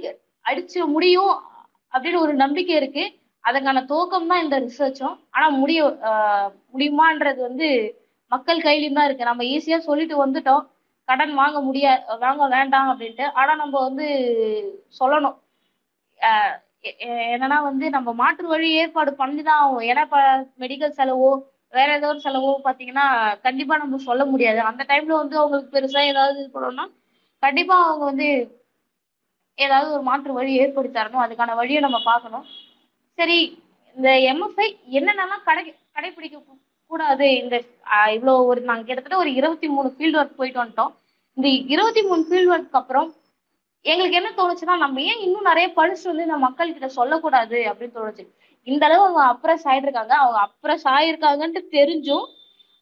[0.47, 1.35] அடிச்சு முடியும்
[1.93, 3.05] அப்படின்னு ஒரு நம்பிக்கை இருக்கு.
[3.45, 5.81] அதுக்கான துவக்கம் தான் இந்த ரிசர்ச்சும் ஆனா முடிய
[6.75, 7.69] முடியுமான்றது வந்து
[8.33, 9.31] மக்கள் கையிலயும் தான் இருக்கு.
[9.31, 10.63] நம்ம ஈஸியா சொல்லிட்டு வந்துட்டோம்.
[11.09, 11.93] கடன் வாங்க முடியா
[12.25, 13.27] வாங்க வேண்டாம் அப்படின்ட்டு.
[13.41, 14.07] ஆனா நம்ம வந்து
[15.01, 15.37] சொல்லணும்.
[17.35, 20.21] என்னன்னா வந்து நம்ம மாற்று வழி ஏற்பாடு பண்ணிதான் ஆகும் ஏன்னா இப்ப
[20.63, 21.31] மெடிக்கல் செலவோ
[21.73, 23.07] வேற ஏதோ ஒரு செலவோ பாத்தீங்கன்னா
[23.47, 24.61] கண்டிப்பா நம்ம சொல்ல முடியாது.
[24.71, 26.87] அந்த டைம்ல வந்து அவங்களுக்கு பெருசா ஏதாவது இது பண்ணணும்னா
[27.43, 28.29] கண்டிப்பா அவங்க வந்து
[29.59, 31.25] ஏதாவது ஒரு மாற்று வழி ஏற்படுத்தி தரணும்.
[31.25, 32.45] அதுக்கான வழியை நம்ம பார்க்கணும்.
[33.19, 33.39] சரி
[33.97, 35.63] இந்த எம்எஃப்ஐ என்னென்னலாம் கடை
[35.97, 36.37] கடைபிடிக்க
[36.91, 37.27] கூடாது?
[37.43, 40.93] இந்த இவ்வளோ இவ்வளவு ஒரு நாங்கள் கிட்டத்தட்ட ஒரு இருபத்தி மூணு ஃபீல்டு ஒர்க் போயிட்டு வந்துட்டோம்.
[41.37, 43.09] இந்த இருபத்தி மூணு ஃபீல்டு ஒர்க் அப்புறம்
[43.85, 48.25] எங்களுக்கு என்ன தோணுச்சுன்னா நம்ம ஏன் இன்னும் நிறைய படிச்சு வந்து இந்த மக்கள் கிட்ட சொல்லக்கூடாது அப்படின்னு தோணுச்சு.
[48.67, 52.27] இந்த அளவு அவங்க அப்ரஸ் ஆயிட்டிருக்காங்க அவங்க அப்ரஸ் ஆயிருக்காங்கன்ட்டு தெரிஞ்சும்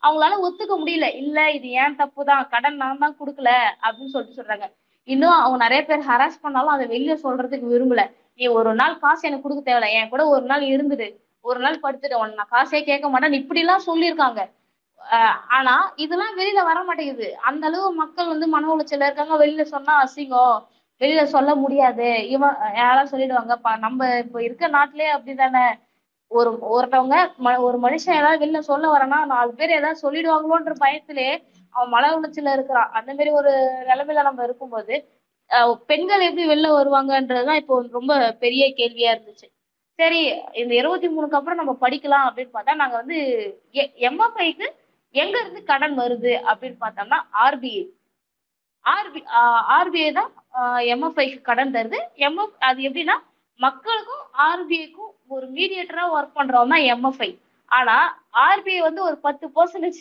[0.02, 1.06] அவங்களால ஒத்துக்க முடியல.
[1.22, 2.44] இல்ல இது ஏன் தப்பு தான்?
[2.52, 3.50] கடன் நான் தான் கொடுக்கல
[3.84, 4.66] அப்படின்னு சொல்லிட்டு சொல்றாங்க.
[5.08, 8.02] இன்னும் அவங்க நிறைய பேர் ஹராஸ் பண்ணாலும் அதை வெளியே சொல்றதுக்கு விரும்பல.
[8.38, 9.90] நீ ஒரு நாள் காசு எனக்கு கொடுக்க தேவையில்ல.
[9.98, 11.08] என் கூட ஒரு நாள் இருந்துடு
[11.44, 14.40] ஒரு நாள் படுத்துட்டு உன்னை நான் காசே கேட்க மாட்டேன் இப்படி எல்லாம் சொல்லியிருக்காங்க
[15.56, 17.28] ஆனா இதெல்லாம் வெளியில வர மாட்டேங்குது.
[17.48, 19.34] அந்த அளவு மக்கள் வந்து மன உளைச்சல இருக்காங்க.
[19.42, 20.58] வெளியில சொன்னா அசிங்கம்.
[21.00, 22.06] வெளியில சொல்ல முடியாது.
[22.34, 25.64] இவன் யாராவது சொல்லிடுவாங்க பா நம்ம இப்போ இருக்க நாட்டிலேயே அப்படிதானே.
[26.30, 31.28] ஒரு ஒருத்தவங்க ம ஒரு மனுஷன் ஏதாவது வெளில சொல்ல வரனா நாலு பேர் ஏதாவது சொல்லிடுவாங்களோன்ற பயத்திலே
[31.74, 32.90] அவன் மன உளைச்சல்ல இருக்கிறான்.
[32.98, 33.52] அந்த மாதிரி ஒரு
[33.90, 34.94] நிலைமையில நம்ம இருக்கும்போது
[35.90, 39.46] பெண்கள் எப்படி வெளில வருவாங்கன்றதுதான் இப்போ ரொம்ப பெரிய கேள்வியா இருந்துச்சு.
[39.98, 40.20] சரி
[40.60, 43.18] இந்த இருபத்தி மூணுக்கு அப்புறம் நம்ம படிக்கலாம் அப்படின்னு பார்த்தா நாங்க வந்து
[44.08, 44.66] எம்எஃப்ஐக்கு
[45.14, 47.82] எங்க இருந்து கடன் வருது அப்படின்னு பார்த்தோம்னா ஆர்பிஐ
[48.84, 49.20] ஆர்பி
[49.76, 50.30] ஆர்பிஐ தான்
[50.92, 51.98] எம்எஃப்ஐக்கு கடன் தருது.
[52.16, 53.16] எம்எஃப் அது எப்படின்னா
[53.60, 57.30] மக்களுக்கும் ஆர்பிஐக்கும் ஒரு மீடியேட்டரா ஒர்க் பண்றவங்க தான் எம்எஃப்ஐ
[57.66, 57.96] ஆனா
[58.32, 60.00] ஆர்பிஐ வந்து ஒரு பத்து பர்சன்டேஜ்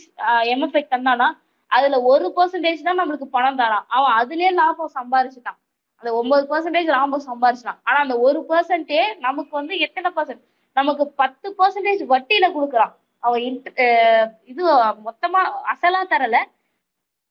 [0.53, 1.27] எம்எஃப்ஐ தந்தானா
[1.67, 3.85] அதுல ஒரு பர்சன்டேஜ் தான் நம்மளுக்கு பணம் தரான்.
[3.87, 5.57] அவன் அதுலயே லாபம் சம்பாரிச்சுட்டான்.
[5.95, 7.79] அந்த ஒன்பது பர்சன்டேஜ் லாபம் சம்பாரிச்சிட்டான்.
[7.83, 10.43] ஆனா அந்த ஒரு பர்சன்டே நமக்கு வந்து எத்தனை பர்சன்ட்
[10.73, 12.93] நமக்கு பத்து பர்சன்டேஜ் வட்டியில கொடுக்குறான்.
[13.19, 14.63] அவன் int- இது
[15.07, 15.41] மொத்தமா
[15.73, 16.37] அசலா தரல.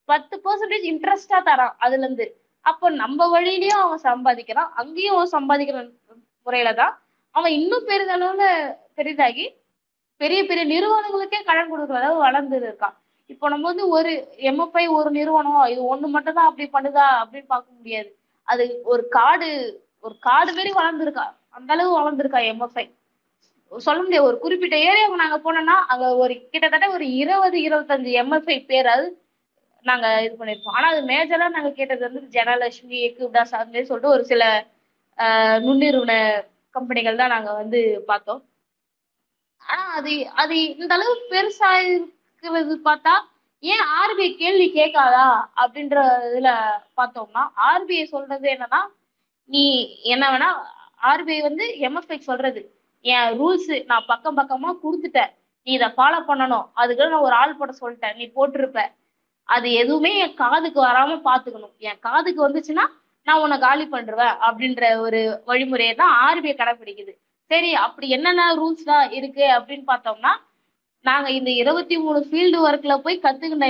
[0.09, 2.27] பத்து பர்சன்டேஜ் இன்ட்ரெஸ்டா தரான் அதுல இருந்து
[2.65, 5.79] அப்போ நம்ம வழியிலயும் அவன் சம்பாதிக்கிறான் அங்கேயும் அவன் சம்பாதிக்கிற
[6.47, 6.95] முறையில தான்
[7.35, 8.45] அவன் இன்னும் பெரிதளவுல
[8.99, 9.47] பெரிதாகி
[10.21, 12.95] பெரிய பெரிய நிறுவனங்களுக்கே கடன் கொடுக்குற அளவு வளர்ந்து இருக்கான்.
[13.31, 14.13] இப்போ நம்ம வந்து ஒரு
[14.51, 18.09] எம்எஃப்ஐ ஒரு நிறுவனம் இது ஒண்ணு மட்டும் தான் அப்படி பண்ணுதா அப்படின்னு பார்க்க முடியாது.
[18.49, 19.51] அது ஒரு காடு
[20.07, 21.27] ஒரு காடு மாரி வளர்ந்துருக்கா
[21.59, 22.85] அந்த அளவு வளர்ந்துருக்கா எம்எஃப்ஐ
[23.73, 28.89] சொல்ல முடியாது ஒரு குறிப்பிட்ட ஏரியாவுக்கு நாங்க போனோம்னா அங்க ஒரு கிட்டத்தட்ட ஒரு இருபது இருபத்தஞ்சு எம்எஃப்ஐ பேர்
[28.95, 29.07] அது
[29.91, 30.77] நாங்க இது பண்ணிருப்போம்.
[30.79, 34.45] ஆனா அது மேஜரா நாங்க கேட்டது வந்து ஜனலட்சுமி எக்குப்டாஸ் அந்த மாதிரி சொல்லிட்டு ஒரு சில
[35.19, 36.13] ஆஹ் நுண்ணிறுவன
[36.75, 38.41] கம்பெனிகள் தான் நாங்க வந்து பார்த்தோம்.
[39.67, 43.15] ஆனா அது அது இந்த அளவு பெருசா இருக்கிறது பார்த்தா
[43.63, 45.27] ஏன் ஆர்பிஐ கேள்வி கேட்காதா
[45.63, 46.51] அப்படின்ற இதுல
[46.97, 48.81] பார்த்தோம்னா ஆர்பிஐ சொல்றது என்னன்னா
[49.51, 49.65] நீ
[50.13, 50.51] என்ன வேணா
[51.03, 52.61] ஆர்பிஐ வந்து எம்எஃப்ஐ சொல்றது.
[53.05, 55.33] என் ரூல்ஸ் நான் பக்கம் பக்கமா கொடுத்துட்டேன்.
[55.67, 56.67] நீ இதை ஃபாலோ பண்ணணும்.
[56.75, 58.17] அதுக்கு நான் ஒரு ஆள் போட சொல்லிட்டேன்.
[58.17, 58.81] நீ போட்டிருப்ப.
[59.49, 61.75] அது எதுவுமே என் காதுக்கு வராம பாத்துக்கணும்.
[61.89, 62.85] என் காதுக்கு வந்துச்சுன்னா
[63.27, 67.13] நான் உன்னை காலி பண்ணிடுவேன் அப்படின்ற ஒரு வழிமுறையை தான் ஆர்பிஐ கடைபிடிக்குது
[67.51, 70.33] சரி அப்படி என்னென்ன ரூல்ஸ் தான் இருக்கு அப்படின்னு பார்த்தோம்னா
[71.09, 73.67] நாங்க இந்த இருபத்தி மூணு ஃபீல்டு ஒர்க்ல போய் கத்துக்கிட்ட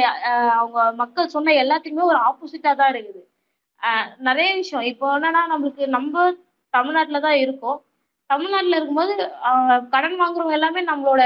[0.58, 3.22] அவங்க மக்கள் சொன்ன எல்லாத்துக்குமே ஒரு ஆப்போசிட்டா தான் இருக்குது.
[4.28, 4.86] நிறைய விஷயம்.
[4.92, 6.24] இப்போ என்னன்னா நம்மளுக்கு நம்ம
[6.74, 7.78] தமிழ்நாட்டில் தான் இருக்கோம்.
[8.30, 9.14] தமிழ்நாட்டுல இருக்கும்போது
[9.94, 11.22] கடன் வாங்குறவங்க எல்லாமே நம்மளோட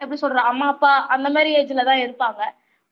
[0.00, 2.42] எப்படி சொல்ற அம்மா அப்பா அந்த மாதிரி ஏஜ்ல தான் இருப்பாங்க.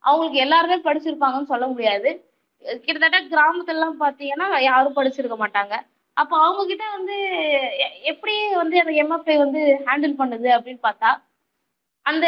[0.02, 2.30] அவங்களுக்கு எல்லாருமே படிச்சிருப்பாங்கன்னு சொல்ல முடியாது.
[2.84, 5.80] கிட்டத்தட்ட கிராமத்துல எல்லாம் பாத்தீங்கன்னா யாரும் படிச்சிருக்க மாட்டாங்க.
[6.12, 7.22] அப்போ அவங்க கிட்ட வந்து
[7.78, 11.22] எ- எப்படி வந்து அந்த எம்எஃப்ஐ வந்து ஹேண்டில் பண்ணுது அப்படின்னு பார்த்தா
[12.02, 12.26] அந்த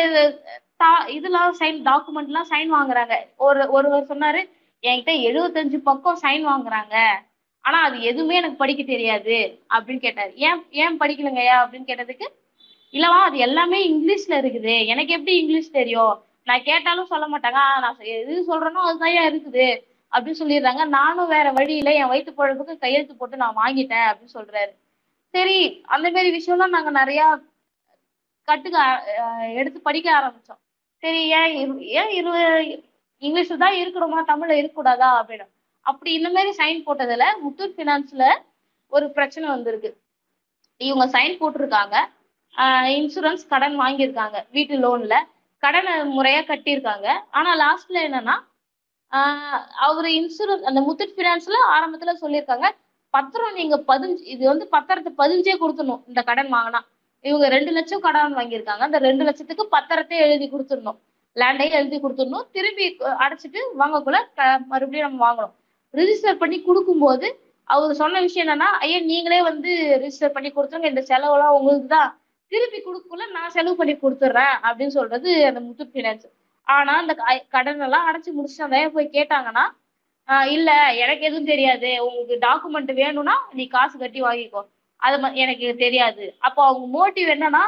[0.85, 3.15] தா- இதெல்லாம் சைன் டாக்குமெண்ட்லாம் சைன் வாங்குறாங்க.
[3.37, 4.51] ஒரு ஒருவர் சொன்னாரு
[4.83, 7.09] என்கிட்ட எழுபத்தஞ்சு பக்கம் சைன் வாங்குறாங்க.
[7.61, 9.63] ஆனா அது எதுவுமே எனக்கு படிக்க தெரியாது.
[9.75, 10.37] அப்படின்னு கேட்டாரு.
[10.37, 11.65] ஏன் ஏன் படிக்கலங்கய்யா?
[11.65, 12.27] அப்படின்னு கேட்டதுக்கு
[12.93, 14.87] இல்லவா அது எல்லாமே இங்கிலீஷ்ல இருக்குது.
[14.87, 16.25] எனக்கு எப்படி இங்கிலீஷ் தெரியும்?
[16.45, 17.55] நான் கேட்டாலும் சொல்ல மாட்டாங்க.
[17.55, 19.83] ஆ, நான் எது சொல்றேனோ அதுதான் இருக்குது.
[20.13, 20.87] அப்படின்னு சொல்லிடுறாங்க.
[20.87, 24.77] நானும் வேற வழியில என் வயிற்று பழப்புக்கு கையெழுத்து போட்டு நான் வாங்கிட்டேன் அப்படின்னு சொல்றாரு.
[25.29, 27.39] சரி அந்த மாதிரி விஷயம்லாம் நாங்க நிறைய
[28.47, 28.99] கட்டுக்க
[29.55, 30.59] எடுத்து படிக்க ஆரம்பிச்சோம்.
[30.97, 32.85] சரி ஏன் இரு- ஏன் இரு
[33.21, 34.31] இங்கிலீஷ்ல தான் இருக்கணுமா?
[34.31, 35.23] தமிழ்ல இருக்கக்கூடாதா?
[35.23, 35.49] அப்படின்னு.
[35.81, 38.39] அப்படி இந்த மாதிரி சைன் போட்டதுல முத்தூட் பினான்ஸ்ல
[38.89, 39.97] ஒரு பிரச்சனை வந்திருக்கு.
[40.77, 42.05] இவங்க சைன் போட்டிருக்காங்க.
[42.61, 45.15] இன்சூரன்ஸ் கடன் வாங்கியிருக்காங்க வீட்டு லோன்ல.
[45.65, 47.07] கடனை முறையா கட்டியிருக்காங்க.
[47.31, 48.35] ஆனா லாஸ்ட்ல என்னன்னா
[49.79, 52.71] அவர் இன்சூரன்ஸ் அந்த முத்தூட் பினான்ஸ்ல ஆரம்பத்துல சொல்லியிருக்காங்க
[53.11, 56.81] பத்திரம் நீங்க பதிஞ்சு இது வந்து பத்திரத்தை பதிஞ்சே கொடுத்துடணும் இந்த கடன் வாங்கினா.
[57.21, 58.83] இவங்க ரெண்டு லட்சம் கடன் வாங்கியிருக்காங்க.
[58.87, 60.99] அந்த ரெண்டு லட்சத்துக்கு பத்திரத்தை எழுதி கொடுத்துடணும்.
[61.35, 62.47] லேண்டையும் எழுதி கொடுத்துடணும்.
[62.53, 65.53] திரும்பி அடைச்சிட்டு வாங்கக்குள்ள க- மறுபடியும் நம்ம வாங்கணும்.
[65.93, 69.71] ரிஜிஸ்டர் பண்ணி கொடுக்கும்போது அவர் சொன்ன விஷயம் என்னன்னா ஐயா நீங்களே வந்து
[70.03, 72.19] ரிஜிஸ்டர் பண்ணி கொடுத்துருங்க இந்த செலவெல்லாம் உங்களுக்கு தான்
[72.53, 76.27] திருப்பி கொடுக்கல நான் செலவு பண்ணி கொடுத்துட்றேன் அப்படின்னு சொல்றது அந்த முத்தூட் ஃபினான்ஸ்
[76.69, 79.65] ஆனா அந்த க- கடன் எல்லாம் அடைச்சு முடிச்சுட்டு போய் கேட்டாங்கன்னா
[80.47, 82.05] இல்ல எனக்கு எதுவும் தெரியாது.
[82.05, 84.61] உங்களுக்கு டாக்குமெண்ட் வேணும்னா நீ காசு கட்டி வாங்கிக்கோ.
[85.03, 86.25] அது எனக்கு தெரியாது.
[86.39, 87.65] அப்போ அவங்க மோட்டிவ் என்னன்னா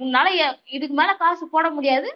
[0.00, 2.08] உன்னால எ- இதுக்கு மேல காசு போட முடியாது.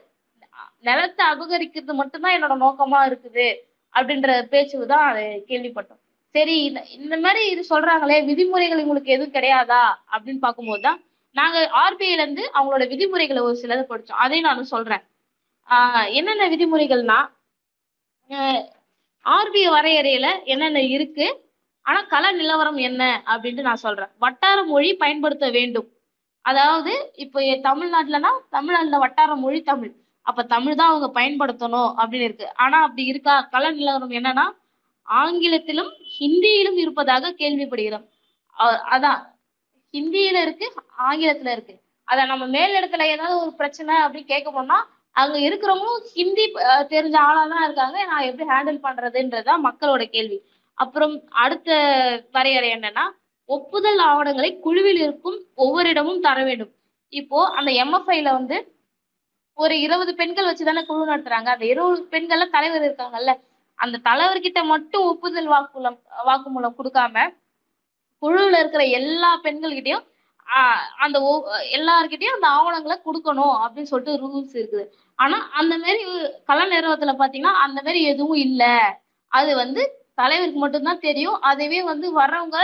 [0.80, 3.46] நிலத்தை அபகரிக்கிறது மட்டும்தான் என்னோட நோக்கமா இருக்குது.
[3.94, 6.00] அப்படின்ற பேச்சு தான் அது கேள்விப்பட்டோம்.
[6.34, 9.82] சரி இந்த இந்த மாதிரி இது சொல்றாங்களே விதிமுறைகள் உங்களுக்கு எதுவும் கிடையாதா?
[10.12, 11.00] அப்படின்னு பார்க்கும்போது தான்
[11.32, 14.12] நாங்க ஆர்பிஐல இருந்து அவங்களோட விதிமுறைகளை ஒரு சிலதை படிச்சோம்.
[14.12, 15.00] அதையும் நான் சொல்றேன்.
[15.68, 17.30] ஆஹ் என்னென்ன விதிமுறைகள்னா
[19.24, 21.50] ஆர்பிஐ வரையறையில என்னென்ன இருக்கு
[21.82, 24.08] ஆனா கல நிலவரம் என்ன அப்படின்ட்டு நான் சொல்றேன்.
[24.18, 25.88] வட்டார மொழி பயன்படுத்த வேண்டும்.
[26.40, 29.94] அதாவது இப்போ எ- தமிழ்நாட்டுலனா தமிழ்நாட்டுல வட்டார மொழி தமிழ்.
[30.22, 32.56] அப்ப தமிழ் தான் அவங்க பயன்படுத்தணும் அப்படின்னு இருக்கு.
[32.56, 33.48] ஆனா அப்படி இருக்கா?
[33.52, 34.56] கல நிலவரம் என்னன்னா
[35.02, 38.08] ஆங்கிலத்திலும் ஹிந்தியிலும் இருப்பதாக கேள்விப்படுகிறோம்.
[38.90, 39.31] அதான்.
[39.94, 40.66] ஹிந்தியில இருக்கு
[41.08, 41.74] ஆங்கிலத்துல இருக்கு.
[42.08, 44.78] அதை நம்ம மேல் இடத்துல ஏதாவது ஒரு பிரச்சனை அப்படின்னு கேட்க போனா
[45.16, 46.44] அங்க இருக்கிறவங்களும் ஹிந்தி
[46.92, 47.98] தெரிஞ்ச ஆளா தான் இருக்காங்க.
[48.10, 50.38] நான் எப்படி ஹேண்டில் பண்றதுன்றதுதான் மக்களோட கேள்வி.
[50.78, 51.70] அப்புறம் அடுத்த
[52.32, 53.04] வரையறை என்னன்னா
[53.48, 56.72] ஒப்புதல் ஆவணங்களை குழுவில் இருக்கும் ஒவ்வொரு இடமும் தர வேண்டும்.
[57.12, 58.56] இப்போ அந்த எம்எஃப்ஐல வந்து
[59.58, 61.48] ஒரு இருபது பெண்கள் வச்சுதானே குழு நடத்துறாங்க.
[61.54, 63.32] அந்த இருபது பெண்கள்ல தலைவர் இருக்காங்கல்ல.
[63.78, 67.26] அந்த தலைவர்கிட்ட மட்டும் ஒப்புதல் வாக்குமூலம் வாக்குமூலம் கொடுக்காம
[68.22, 70.04] குழுவில் இருக்கிற எல்லா பெண்கள்கிட்டயும்
[70.98, 74.84] அந்த ஒ- எல்லார்கிட்டயும் அந்த ஆவணங்களை கொடுக்கணும் அப்படின்னு சொல்லிட்டு ரூல்ஸ் இருக்குது.
[75.18, 76.02] ஆனா அந்த மாதிரி
[76.44, 78.62] கலை நிறுவனத்துல பாத்தீங்கன்னா அந்த மாதிரி எதுவும் இல்ல.
[79.32, 79.82] அது வந்து
[80.14, 81.38] தலைவருக்கு மட்டும்தான் தெரியும்.
[81.50, 82.58] அதுவே வந்து வர்றவங்க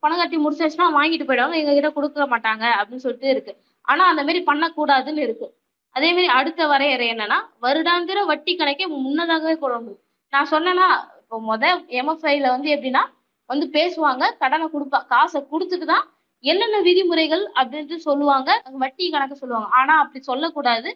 [0.00, 1.56] பணம் கட்டி முடிச்சாச்சுன்னா வாங்கிட்டு போயிடுவாங்க.
[1.62, 3.52] எங்க கிட்ட கொடுக்க மாட்டாங்க அப்படின்னு சொல்லிட்டு இருக்கு.
[3.88, 5.48] ஆனா அந்த மாதிரி பண்ணக்கூடாதுன்னு இருக்கு.
[5.96, 9.98] அதே மாதிரி அடுத்த வரையறை என்னன்னா வருடாந்திர வட்டி கணக்கை முன்னதாகவே கொள்ளணும்
[10.32, 10.88] நான் சொன்னேன்னா
[11.22, 11.64] இப்போ முத
[12.00, 13.02] எம்எஃப்ஐல வந்து எப்படின்னா
[13.50, 16.06] வந்து பேசுவாங்க கடனை கொடுப்பா காசை கொடுத்துட்டு தான்
[16.44, 19.68] என்னென்ன விதிமுறைகள் அப்படின்ட்டு சொல்லுவாங்க வட்டி கணக்கு சொல்லுவாங்க.
[19.72, 20.90] ஆனா அப்படி சொல்லக்கூடாது.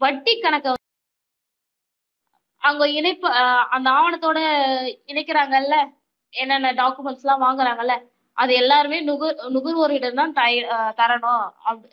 [0.00, 0.72] வட்டி கணக்கை
[2.62, 3.28] அவங்க இணைப்பு
[3.70, 4.38] அந்த ஆவணத்தோட
[5.06, 5.76] இணைக்கிறாங்கல்ல
[6.32, 7.94] என்னென்ன டாக்குமெண்ட்ஸ் எல்லாம் வாங்குறாங்கல்ல
[8.36, 10.58] அது எல்லாருமே நுகர் நுகர்வோரிடம் தான் தய
[10.98, 11.40] தரணும்
[11.70, 11.88] அப்-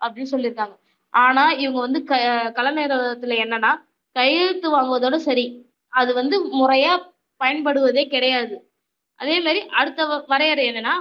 [0.00, 0.74] அப்படின்னு சொல்லியிருக்காங்க.
[1.14, 2.14] ஆனா இவங்க வந்து க
[2.56, 3.72] கலநேரத்துல என்னன்னா
[4.16, 5.46] கையெழுத்து வாங்குவதோட சரி.
[5.92, 6.92] அது வந்து முறையா
[7.40, 8.56] பயன்படுவதே கிடையாது.
[9.20, 10.00] அதே மாதிரி அடுத்த
[10.32, 10.94] வரையறை என்னன்னா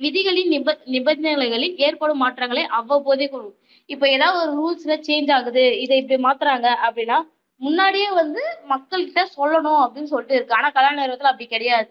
[0.00, 3.56] விதிகளின் நிப நிபந்தனைகளில் ஏற்படும் மாற்றங்களை அவ்வப்போதே கொள்ளும்
[3.88, 7.18] இப்ப ஏதாவது ஒரு ரூல்ஸ்ல சேஞ்ச் ஆகுது இதை இப்படி மாத்துறாங்க அப்படின்னா
[7.60, 10.56] முன்னாடியே வந்து மக்கள்கிட்ட சொல்லணும் அப்படின்னு சொல்லிட்டு இருக்கு.
[10.58, 11.88] ஆனா கல்யாண நேரத்துல அப்படி கிடையாது.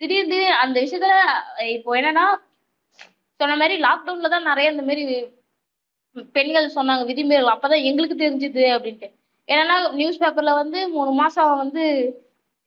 [0.00, 1.14] திடீர்னு அந்த விஷயத்துல
[1.76, 2.24] இப்போ என்னன்னா
[3.40, 5.04] சொன்ன மாதிரி லாக்டவுன்ல தான் நிறைய இந்த மாதிரி
[6.36, 7.52] பெண்கள் சொன்னாங்க விதிமீறல்.
[7.54, 9.08] அப்பதான் எங்களுக்கு தெரிஞ்சுது அப்படின்ட்டு.
[9.48, 11.84] ஏன்னா நியூஸ் பேப்பர்ல வந்து மூணு மாசம் வந்து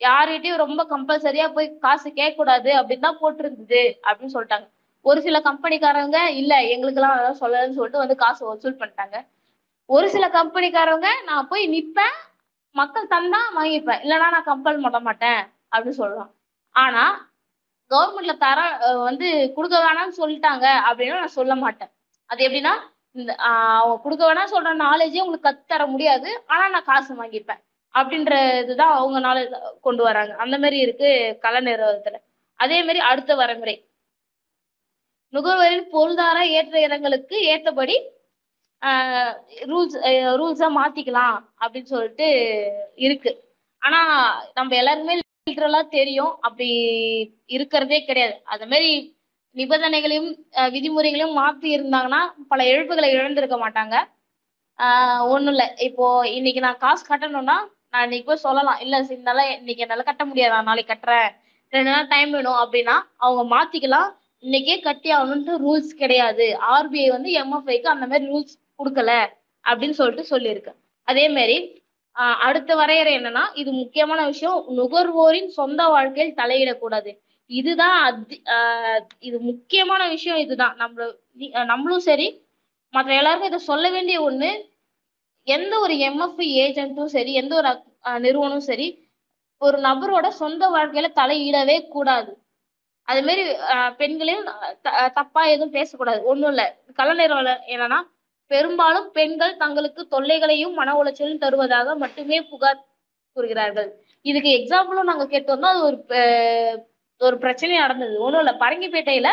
[0.02, 4.68] யார்கிட்டயும் ரொம்ப கம்பல்சரியா போய் காசு கேட்க கூடாது அப்படின்னு தான் போட்டிருந்தது அப்படின்னு சொல்லிட்டாங்க.
[5.06, 9.18] ஒரு சில கம்பெனிக்காரங்க இல்ல எங்களுக்கெல்லாம் அதெல்லாம் சொல்லலன்னு சொல்லிட்டு வந்து காசு வசூல் பண்ணிட்டாங்க.
[9.90, 12.18] ஒரு சில கம்பெனிக்காரங்க நான் போய் நிப்பேன்
[12.76, 14.02] மக்கள் தந்தா வாங்கிப்பேன்.
[14.06, 16.32] இல்லைன்னா நான் கம்பல் பண்ண மாட்டேன் அப்படின்னு சொல்றான்.
[16.76, 17.04] ஆனா
[17.92, 18.60] கவர்மெண்ட்ல தர
[19.08, 21.92] வந்து கொடுக்க வேணாம்னு சொல்லிட்டாங்க அப்படின்னு நான் சொல்ல மாட்டேன்.
[22.30, 22.74] அது எப்படின்னா
[23.20, 26.30] இந்த அவன் அவங்க கொடுக்க வேணாம் சொல்ற நாலேஜே உங்களுக்கு கத்து தர முடியாது.
[26.48, 27.62] ஆனா நான் காசு வாங்கிப்பேன்.
[27.93, 29.38] அப்படின்ற இதுதான் அவங்கனால
[29.82, 30.34] கொண்டு வராங்க.
[30.43, 31.10] அந்த மாதிரி இருக்கு
[31.45, 32.17] கலை நிறுவனத்துல
[32.60, 33.76] அதே மாதிரி அடுத்த வரைமுறை.
[35.34, 37.95] நுகர்வோரின் பொருளாதார ஏற்ற இறங்களுக்கு ஏற்றபடி
[39.71, 39.95] ரூல்ஸ்
[40.39, 42.28] ரூல்ஸா மாத்திக்கலாம் அப்படின்னு சொல்லிட்டு
[43.06, 43.32] இருக்கு.
[43.82, 44.00] ஆனா
[44.54, 45.15] நம்ம எல்லாருமே
[45.50, 46.34] லிட்ரலா தெரியும்.
[46.45, 46.67] அப்படி
[47.58, 48.36] இருக்கிறதே கிடையாது.
[48.54, 48.89] அது மாதிரி
[49.56, 50.30] நிபந்தனைகளையும்
[50.73, 52.21] விதிமுறைகளையும் மாத்தி இருந்தாங்கன்னா
[52.52, 53.95] பல இழப்புகளை இழந்திருக்க மாட்டாங்க.
[54.80, 56.06] ஆஹ் ஒண்ணும் இல்ல இப்போ
[56.38, 57.58] இன்னைக்கு நான் காசு கட்டணும்னா
[58.02, 58.80] அன்னைக்கு இன்னைக்கு போய் சொல்லலாம்.
[58.84, 60.54] இல்ல என்னால இன்னைக்கு என்னால கட்ட முடியாது.
[60.56, 61.30] நான் நாளைக்கு கட்டுறேன்.
[61.74, 64.10] ரெண்டு நாள் டைம் வேணும் அப்படின்னா அவங்க மாத்திக்கலாம்.
[64.44, 66.46] இன்னைக்கே கட்டி ஆகணும்ட்டு ரூல்ஸ் கிடையாது.
[66.74, 69.12] ஆர்பிஐ வந்து எம்எஃப்ஐக்கு அந்த மாதிரி ரூல்ஸ் கொடுக்கல
[69.66, 70.74] அப்படின்னு சொல்லிட்டு சொல்லியிருக்கு
[71.08, 71.58] அதே மாதிரி
[72.48, 74.60] அடுத்த வரையறை என்னன்னா இது முக்கியமான விஷயம்.
[74.78, 77.12] நுகர்வோரின் சொந்த வாழ்க்கையில் தலையிடக்கூடாது.
[77.52, 78.38] இதுதான் அதி
[79.28, 80.76] இது முக்கியமான விஷயம் இதுதான்.
[80.82, 81.06] நம்மள
[81.72, 82.28] நம்மளும் சரி
[82.94, 84.50] மற்ற எல்லாருக்கும் இதை சொல்ல வேண்டிய ஒண்ணு
[85.48, 87.70] எந்த ஒரு எம்எஃப்ஐ ஏஜென்ட்டும் சரி எந்த ஒரு
[88.20, 88.88] நிறுவனம் சரி
[89.62, 92.32] ஒரு நபரோட சொந்த வாழ்க்கையில தலையிடவே கூடாது.
[93.08, 93.43] அது மாதிரி
[93.98, 94.48] பெண்களையும்
[94.82, 96.24] த- தப்பா எதுவும் பேசக்கூடாது.
[96.24, 96.63] ஒண்ணும் இல்ல.
[96.93, 98.00] கலைஞர்கள் என்னன்னா
[98.52, 102.84] பெரும்பாலும் பெண்கள் தங்களுக்கு தொல்லைகளையும் மன உளைச்சலும் தருவதாக மட்டுமே புகார்
[103.36, 103.89] கூறுகிறார்கள்.
[104.26, 105.98] இதுக்கு எக்ஸாம்பிளும் நாங்க கேட்டு வந்தோம் அது ஒரு
[107.22, 108.15] ஒரு பிரச்சனை நடந்தது.
[108.20, 108.54] ஒண்ணும் இல்ல.
[108.63, 109.30] பரங்கிப்பேட்டையில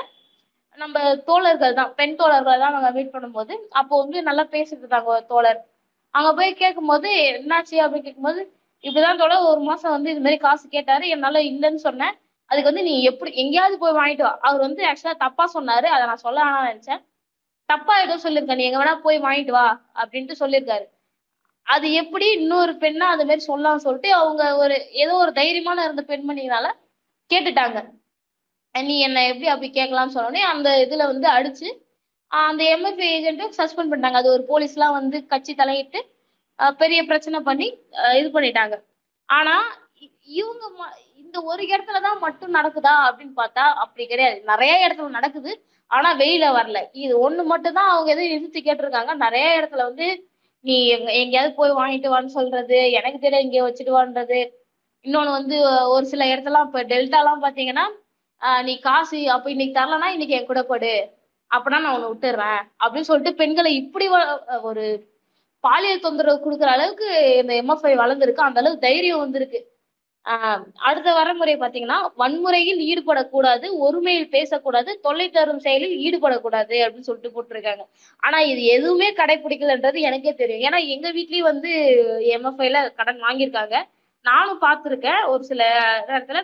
[0.78, 5.60] நம்ம தோழர்கள் தான் பெண் தோழர்கள் தான் நாங்க மீட் பண்ணும்போது அப்போ வந்து நல்லா பேசிட்டு இருந்தாங்க தோழர்.
[6.14, 7.76] அங்க போய் கேட்கும்போது என்னாச்சு?
[7.80, 8.40] அப்படின்னு கேட்கும்போது
[8.82, 11.08] இப்படிதான் தோழர் ஒரு மாசம் வந்து இது மாதிரி காசு கேட்டாரு.
[11.08, 12.14] என்னால இல்லைன்னு சொன்னேன்.
[12.46, 14.38] அதுக்கு வந்து நீ எப்படி எங்கேயாவது போய் வாங்கிட்டு வா.
[14.40, 15.84] அவர் வந்து ஆக்சுவலா தப்பா சொன்னாரு.
[15.84, 17.02] அதை நான் சொல்ல வேணாம்னு நினைச்சேன்.
[17.66, 20.84] தப்பா ஏதோ சொல்லியிருக்க நீ எங்க வேணா போய் வாங்கிட்டு வா அப்படின்ட்டு சொல்லியிருக்காரு.
[21.62, 26.66] அது எப்படி இன்னொரு பெண்ணா அது மாதிரி சொல்லலாம்னு சொல்லிட்டு அவங்க ஒரு ஏதோ ஒரு தைரியமான இருந்த பெண்மணினால
[27.30, 27.78] கேட்டுட்டாங்க.
[28.74, 31.68] நீ என்ன எப்படி அப்படி கேட்கலாம்னு சொன்னோடனே அந்த இதுல வந்து அடிச்சு
[32.28, 34.20] அந்த எம்எஃப்ஐ ஏஜென்ட்டும் சஸ்பெண்ட் பண்ணிட்டாங்க.
[34.22, 36.13] அது ஒரு போலீஸ்லாம் வந்து கட்சி தலையிட்டு
[36.78, 37.66] பெரிய பிரச்சனை பண்ணி
[38.18, 38.74] இது பண்ணிட்டாங்க.
[39.28, 39.54] ஆனா
[40.40, 44.38] இவங்க ம- இந்த ஒரு இடத்துல தான் மட்டும் நடக்குதா அப்படின்னு பார்த்தா அப்படி கிடையாது.
[44.50, 45.52] நிறைய இடத்துல நடக்குது
[45.90, 46.78] ஆனா வெளியில வரல.
[47.04, 49.12] இது ஒண்ணு மட்டும் தான் அவங்க எதுவும் நிறுத்தி கேட்டிருக்காங்க.
[49.24, 50.06] நிறைய இடத்துல வந்து
[50.64, 54.40] நீ எங்க எங்கேயாவது போய் வாங்கிட்டு வான்னு சொல்றது எனக்கு தெரிய இங்கே வச்சுட்டு வான்றது.
[55.04, 55.56] இன்னொன்னு வந்து
[55.94, 57.86] ஒரு சில இடத்துல இப்ப டெல்டாலாம் பாத்தீங்கன்னா
[58.62, 60.94] நீ காசு அப்ப இன்னைக்கு தரலன்னா இன்னைக்கு என் கூட படு.
[61.50, 62.60] அப்பனா நான் உன்னை விட்டுறேன்.
[62.84, 64.06] அப்படின்னு சொல்லிட்டு பெண்களை இப்படி
[64.68, 64.84] ஒரு
[65.66, 67.08] பாலியல் தொந்தரவு கொடுக்குற அளவுக்கு
[67.42, 68.48] இந்த எம்எஃப்ஐ வளர்ந்துருக்கு.
[68.48, 69.60] அந்த அளவுக்கு தைரியம் வந்திருக்கு.
[70.88, 77.84] அடுத்த வரமுறை பாத்தீங்கன்னா வன்முறையில் ஈடுபடக்கூடாது ஒருமையில் பேசக்கூடாது தொல்லை தரும் செயலில் ஈடுபடக்கூடாது அப்படின்னு சொல்லிட்டு போட்டிருக்காங்க.
[78.22, 80.64] ஆனா இது எதுவுமே கடைபிடிக்கலன்றது எனக்கே தெரியும்.
[80.68, 81.72] ஏன்னா எங்க வீட்லயும் வந்து
[82.36, 83.76] எம்எஃப்ஐல கடன் வாங்கியிருக்காங்க.
[84.24, 85.62] நானும் பார்த்துருக்கேன் ஒரு சில
[86.10, 86.40] நேரத்துல.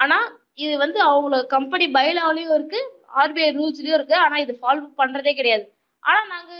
[0.00, 0.18] ஆனா
[0.64, 2.80] இது வந்து அவங்கள கம்பெனி பைலாவிலயும் இருக்கு
[3.20, 4.16] ஆர்பிஐ ரூல்ஸ்லயும் இருக்கு.
[4.24, 5.66] ஆனா இது ஃபாலோ பண்றதே கிடையாது.
[6.04, 6.52] ஆனா நாங்க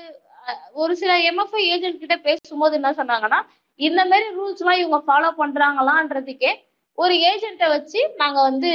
[0.72, 3.40] ஒரு சில எம்எஃப்ஐ ஏஜென்ட் கிட்ட பேசும்போது என்ன சொன்னாங்கன்னா
[3.80, 6.52] இந்த மாதிரி ரூல்ஸ் எல்லாம் இவங்க ஃபாலோ பண்றாங்களான்றதுக்கே
[6.98, 8.70] ஒரு ஏஜென்ட்டை வச்சு நாங்க வந்து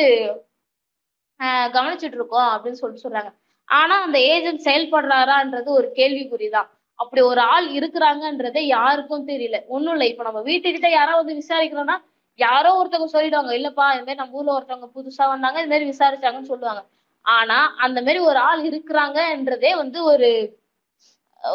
[1.75, 3.31] கவனிச்சுட்டு இருக்கோம் அப்படின்னு சொல்லிட்டு சொல்றாங்க.
[3.69, 6.69] ஆனா அந்த ஏஜென்ட் செயல்படுறாரான்றது ஒரு கேள்விக்குறிதான்.
[6.99, 9.57] அப்படி ஒரு ஆள் இருக்கிறாங்கன்றதே யாருக்கும் தெரியல.
[9.67, 10.09] ஒன்றும் இல்லை.
[10.09, 11.97] இப்போ நம்ம வீட்டுக்கிட்ட யாராவது வந்து விசாரிக்கிறோம்னா
[12.39, 16.83] யாரோ ஒருத்தவங்க சொல்லிடுவாங்க இல்லப்பா இந்த மாதிரி நம்ம ஊர்ல ஒருத்தவங்க புதுசா வந்தாங்க இந்த மாதிரி விசாரிச்சாங்கன்னு சொல்லுவாங்க.
[17.21, 20.29] ஆனா அந்த மாதிரி ஒரு ஆள் இருக்கிறாங்கன்றதே வந்து ஒரு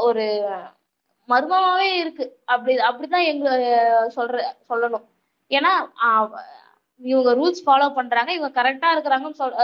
[0.07, 0.25] ஒரு
[1.29, 2.25] மர்மமாவே இருக்கு.
[2.53, 3.49] அப்படி அப்படிதான் எங்க
[4.17, 4.37] சொல்ற
[4.71, 5.05] சொல்லணும்.
[5.51, 5.73] ஏன்னா
[7.01, 8.31] இவங்க ரூல்ஸ் ஃபாலோ பண்றாங்க.
[8.39, 9.59] இவங்க கரெக்டா இருக்கிறாங்கன்னு சொல்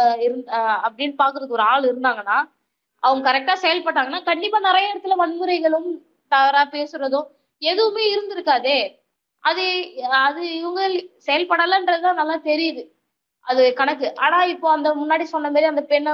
[0.87, 2.39] அப்படின்னு பாக்குறதுக்கு ஒரு ஆள் இருந்தாங்கன்னா
[3.03, 5.89] அவங்க கரெக்டா செயல்பட்டாங்கன்னா கண்டிப்பா நிறைய இடத்துல வன்முறைகளும்
[6.33, 7.27] தவறா பேசுறதும்
[7.63, 8.79] எதுவுமே இருந்திருக்காதே.
[9.45, 9.65] அது
[10.27, 10.81] அது இவங்க
[11.27, 12.83] செயல்படலன்றதுதான் நல்லா தெரியுது.
[13.47, 14.07] அது கணக்கு.
[14.25, 16.13] ஆனா இப்போ அந்த முன்னாடி சொன்ன மாதிரி அந்த பெண்ணை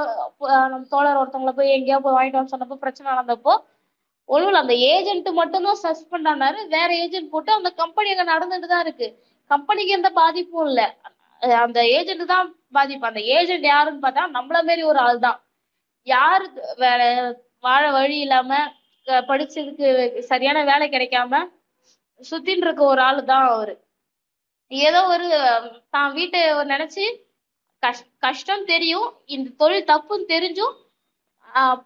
[0.72, 3.54] நம்ம தோழர் ஒருத்தவங்களை போய் எங்கேயா போய் வாங்கிட்டு வந்து சொன்னப்போ பிரச்சனை நடந்தப்போ
[4.28, 6.60] ஒண்ணும் அந்த ஏஜென்ட் மட்டும்தான் சஸ்பெண்ட் ஆனாரு.
[6.68, 9.08] வேற ஏஜென்ட் போட்டு அந்த கம்பெனி அங்க நடந்துட்டு தான் இருக்கு.
[9.50, 10.82] கம்பெனிக்கு எந்த பாதிப்பும் இல்ல.
[11.64, 13.06] அந்த ஏஜென்ட் தான் பாதிப்பு.
[13.06, 15.38] அந்த ஏஜென்ட் யாருன்னு பார்த்தா நம்மள மாரி ஒரு ஆள் தான்.
[16.06, 17.00] யாரு வேற
[17.60, 18.52] வாழ வழி இல்லாம
[19.06, 19.88] க- படிச்சதுக்கு
[20.30, 21.42] சரியான வேலை கிடைக்காம
[22.20, 23.74] சுத்தின்னு இருக்க ஒரு ஆள் தான் அவரு.
[24.70, 25.26] ஏதோ ஒரு
[25.90, 26.40] தான் வீட்டை
[26.72, 27.04] நினைச்சு
[27.82, 29.08] கஷ் கஷ்டம் தெரியும்.
[29.26, 30.74] இந்த தொழில் தப்புன்னு தெரிஞ்சும்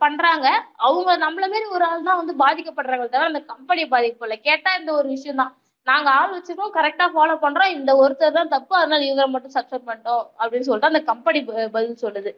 [0.03, 0.47] பண்றாங்க.
[0.87, 5.09] அவங்க நம்மள மாரி ஒரு ஆள் தான் வந்து பாதிக்கப்படுறாங்க தவிர அந்த கம்பெனி பாதிக்கப்படல கேட்டா இந்த ஒரு
[5.15, 5.53] விஷயம் தான்.
[5.87, 7.75] நாங்க ஆள் வச்சிருக்கோம் கரெக்டா ஃபாலோ பண்றோம்.
[7.79, 11.41] இந்த ஒருத்தர் தான் தப்பு அதனால இவரை மட்டும் சப்ஸ்கிரைப் பண்ணிட்டோம் அப்படின்னு சொல்லிட்டு அந்த கம்பெனி
[11.77, 12.31] பதில் சொல்லுது.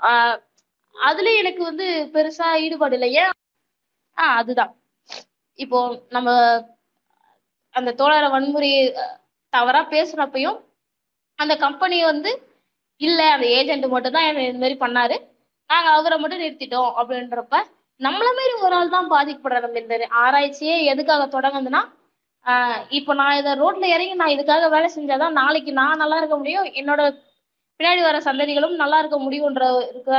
[0.00, 0.36] ஆஹ்
[0.96, 3.24] அதுல எனக்கு வந்து பெருசா ஈடுபாடு இல்லையே
[4.16, 4.72] ஆஹ் அதுதான்.
[5.58, 5.78] இப்போ
[6.16, 6.28] நம்ம
[7.74, 8.70] அந்த தோழரை வன்முறை
[9.52, 10.58] தவறா பேசுறப்பையும்
[11.38, 12.30] அந்த கம்பெனி வந்து
[13.00, 15.16] இல்ல அந்த ஏஜென்ட் மட்டும் தான் இந்த மாதிரி பண்ணாரு.
[15.70, 17.56] நாங்க அவரை மட்டும் நிறுத்திட்டோம் அப்படின்றப்ப
[18.00, 21.82] நம்மள மாரி ஒரு ஆள் தான் பாதிக்கப்படுற நம்ம இந்த ஆராய்ச்சியே எதுக்காக தொடங்குதுன்னா
[22.46, 26.66] ஆஹ் இப்போ நான் இதை ரோட்ல இறங்கி நான் இதுக்காக வேலை செஞ்சாதான் நாளைக்கு நான் நல்லா இருக்க முடியும்
[26.80, 27.00] என்னோட
[27.80, 30.12] பின்னாடி வர சந்ததிகளும் நல்லா இருக்க முடியும்ன்ற இருக்க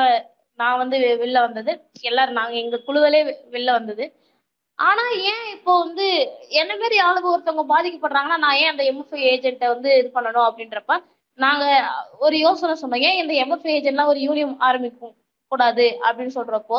[0.60, 1.71] நான் வந்து வெ- வெளில வந்தது.
[2.01, 4.05] எல்லாரும் நாங்க எங்க குழுவிலே வெ- வெளில வந்தது.
[4.79, 6.05] ஆனா ஏன் இப்போ வந்து
[6.57, 10.95] என்ன மாரி ஆளுக்கு ஒருத்தவங்க பாதிக்கப்படுறாங்கன்னா நான் ஏன் அந்த எம்எஃப்ஐ ஏஜென்ட்டை வந்து இது பண்ணணும் அப்படின்றப்ப
[11.39, 11.63] நாங்க
[12.19, 13.05] ஒரு யோசனை சொன்னோம்.
[13.07, 15.15] ஏன் இந்த எம்எஃப்ஐ ஏஜென்ட்லாம் ஒரு யூனியன் ஆரம்பிக்கும்
[15.51, 16.77] கூடாது அப்படின்னு சொல்றப்போ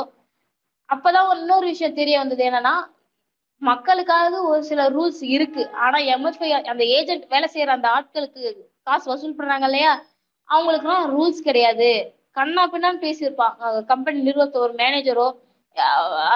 [0.88, 2.74] அப்பதான் ஒரு இன்னொரு விஷயம் தெரிய வந்தது என்னன்னா
[3.62, 5.62] மக்களுக்காக ஒரு சில ரூல்ஸ் இருக்கு.
[5.84, 8.42] ஆனா எம்எஃப்ஐ அந்த ஏஜென்ட் வேலை செய்யற அந்த ஆட்களுக்கு
[8.88, 9.92] காசு வசூல் பண்றாங்க இல்லையா?
[10.48, 11.90] அவங்களுக்குலாம் ரூல்ஸ் கிடையாது.
[12.36, 15.26] கண்ணா பின்னான்னு பேசியிருப்பாங்க கம்பெனி நிறுவனத்தை ஒரு மேனேஜரோ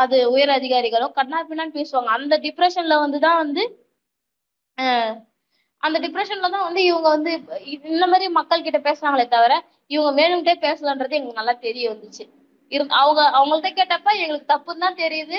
[0.01, 2.11] அது உயர் அதிகாரிகளோ கண்ணா பின்னான்னு பேசுவாங்க.
[2.18, 3.62] அந்த டிப்ரெஷன்ல வந்து தான் வந்து
[5.83, 7.31] அந்த டிப்ரெஷன்ல தான் வந்து இவங்க வந்து
[7.92, 9.55] இந்த மாதிரி மக்கள் கிட்ட பேசுறாங்களே தவிர
[9.92, 12.24] இவங்க வேணும்ட்டே பேசலன்றது எங்களுக்கு நல்லா தெரிய வந்துச்சு.
[12.68, 15.37] இரு அவங்க அவங்கள்ட்ட கேட்டப்ப எங்களுக்கு தப்புன்னு தான் தெரியுது.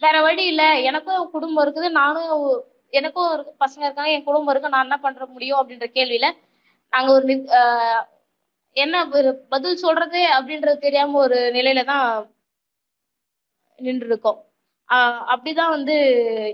[0.00, 0.80] வேற வழி இல்ல.
[0.80, 1.90] எனக்கும் குடும்பம் இருக்குது.
[1.90, 4.10] நானும் எனக்கும் ஒரு பசங்க இருக்காங்க.
[4.10, 4.68] என் குடும்பம் இருக்கு.
[4.68, 6.32] நான் என்ன பண்ற முடியும் அப்படின்ற கேள்வியில
[6.90, 8.04] நாங்க ஒரு நி-
[8.72, 9.08] என்ன
[9.48, 12.30] பதில் சொல்றது அப்படின்றது தெரியாம ஒரு நிலையில தான்
[13.76, 14.44] நின்று இருக்கோம்
[14.88, 15.94] ஆஹ் அப்படிதான் வந்து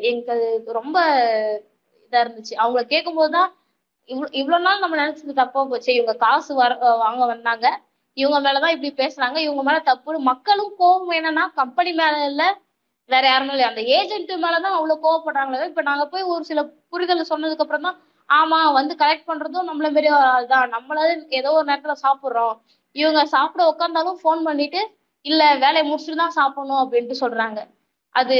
[0.03, 0.99] எங்களுக்கு ரொம்ப
[2.11, 2.55] இதா இருந்துச்சு.
[2.57, 3.62] அவங்கள கேட்கும் போதுதான்
[4.09, 5.91] இவ்வளோ இவ்வளோ நாள் நம்ம நினைச்சது தப்பா போச்சு.
[5.99, 7.67] இவங்க காசு வர வாங்க வந்தாங்க.
[8.17, 9.39] இவங்க மேலதான் இப்படி பேசுறாங்க.
[9.47, 11.13] இவங்க மேல தப்பு மக்களும் கோபம்.
[11.19, 12.43] என்னன்னா கம்பெனி மேல இல்ல.
[13.11, 13.67] வேற யாருமே இல்லை.
[13.71, 16.61] அந்த ஏஜென்ட் மேலதான் அவ்வளவு கோவப்படுறாங்களே இப்ப நாங்க போய் ஒரு சில
[16.93, 20.69] புரிதல் சொன்னதுக்கு அப்புறம் தான் ஆமா வந்து கலெக்ட் பண்றதும் நம்மள மாரி ஒரு தான்.
[20.75, 21.09] நம்மளால
[21.41, 22.55] ஏதோ ஒரு நேரத்துல சாப்பிடுறோம்.
[22.97, 24.81] இவங்க சாப்பிட உட்காந்தாலும் ஃபோன் பண்ணிட்டு
[25.25, 27.59] இல்ல வேலையை முடிச்சுட்டு தான் சாப்பிடணும் அப்படின்ட்டு சொல்றாங்க.
[28.15, 28.37] அது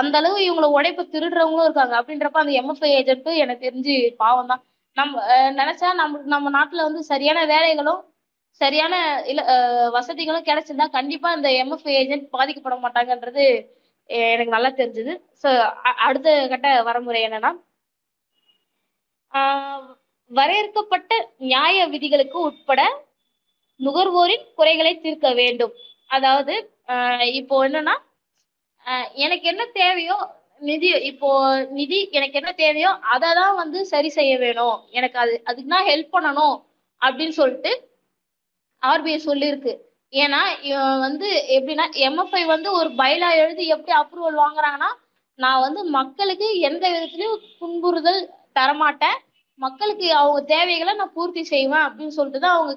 [0.00, 1.94] அந்த அளவு இவங்கள உழைப்பு திருடுறவங்களும் இருக்காங்க.
[2.00, 4.62] அப்படின்றப்ப அந்த எம்எஃப்ஐ ஏஜென்ட் எனக்கு தெரிஞ்சு பாவம் தான்
[4.96, 8.00] நம்ம அஹ், நினைச்சா நம்ம நம்ம நாட்டுல வந்து சரியான வேலைகளும்
[8.60, 8.94] சரியான
[9.30, 9.42] இல்ல
[9.94, 13.44] வசதிகளும் கிடைச்சிருந்தா கண்டிப்பா இந்த எம்எஃப் ஏஜென்ட் பாதிக்கப்பட மாட்டாங்கன்றது
[14.28, 15.12] எனக்கு நல்லா தெரிஞ்சது.
[15.42, 15.48] ஸோ
[16.06, 17.50] அடுத்த கட்ட வரமுறை என்னன்னா
[19.32, 19.82] ஆஹ்,
[20.30, 21.12] வரையறுக்கப்பட்ட
[21.44, 22.80] நியாய விதிகளுக்கு உட்பட
[23.80, 25.74] நுகர்வோரின் குறைகளை தீர்க்க வேண்டும்.
[26.10, 26.54] அதாவது
[26.92, 27.96] ஆஹ், இப்போ என்னன்னா
[29.18, 30.16] எனக்கு என்ன தேவையோ
[30.62, 31.28] நிதி இப்போ
[31.78, 34.76] நிதி எனக்கு என்ன தேவையோ அதை தான் வந்து சரி செய்ய வேணும்.
[34.98, 36.56] எனக்கு அது அதுக்கு தான் ஹெல்ப் பண்ணணும்
[37.02, 37.72] அப்படின்னு சொல்லிட்டு
[38.82, 39.74] ஆர்பிஐ சொல்லியிருக்கு
[40.12, 40.40] ஏன்னா
[41.06, 44.90] வந்து எப்படின்னா எம்எஃப்ஐ வந்து ஒரு பயிலா எழுதி எப்படி அப்ரூவல் வாங்குறாங்கன்னா
[45.38, 48.20] நான் வந்து மக்களுக்கு எந்த விதத்துலயும் துன்புறுதல்
[48.58, 49.18] தரமாட்டேன்.
[49.60, 52.72] மக்களுக்கு அவங்க தேவைகளை நான் பூர்த்தி செய்வேன் அப்படின்னு சொல்லிட்டு தான் அவங்க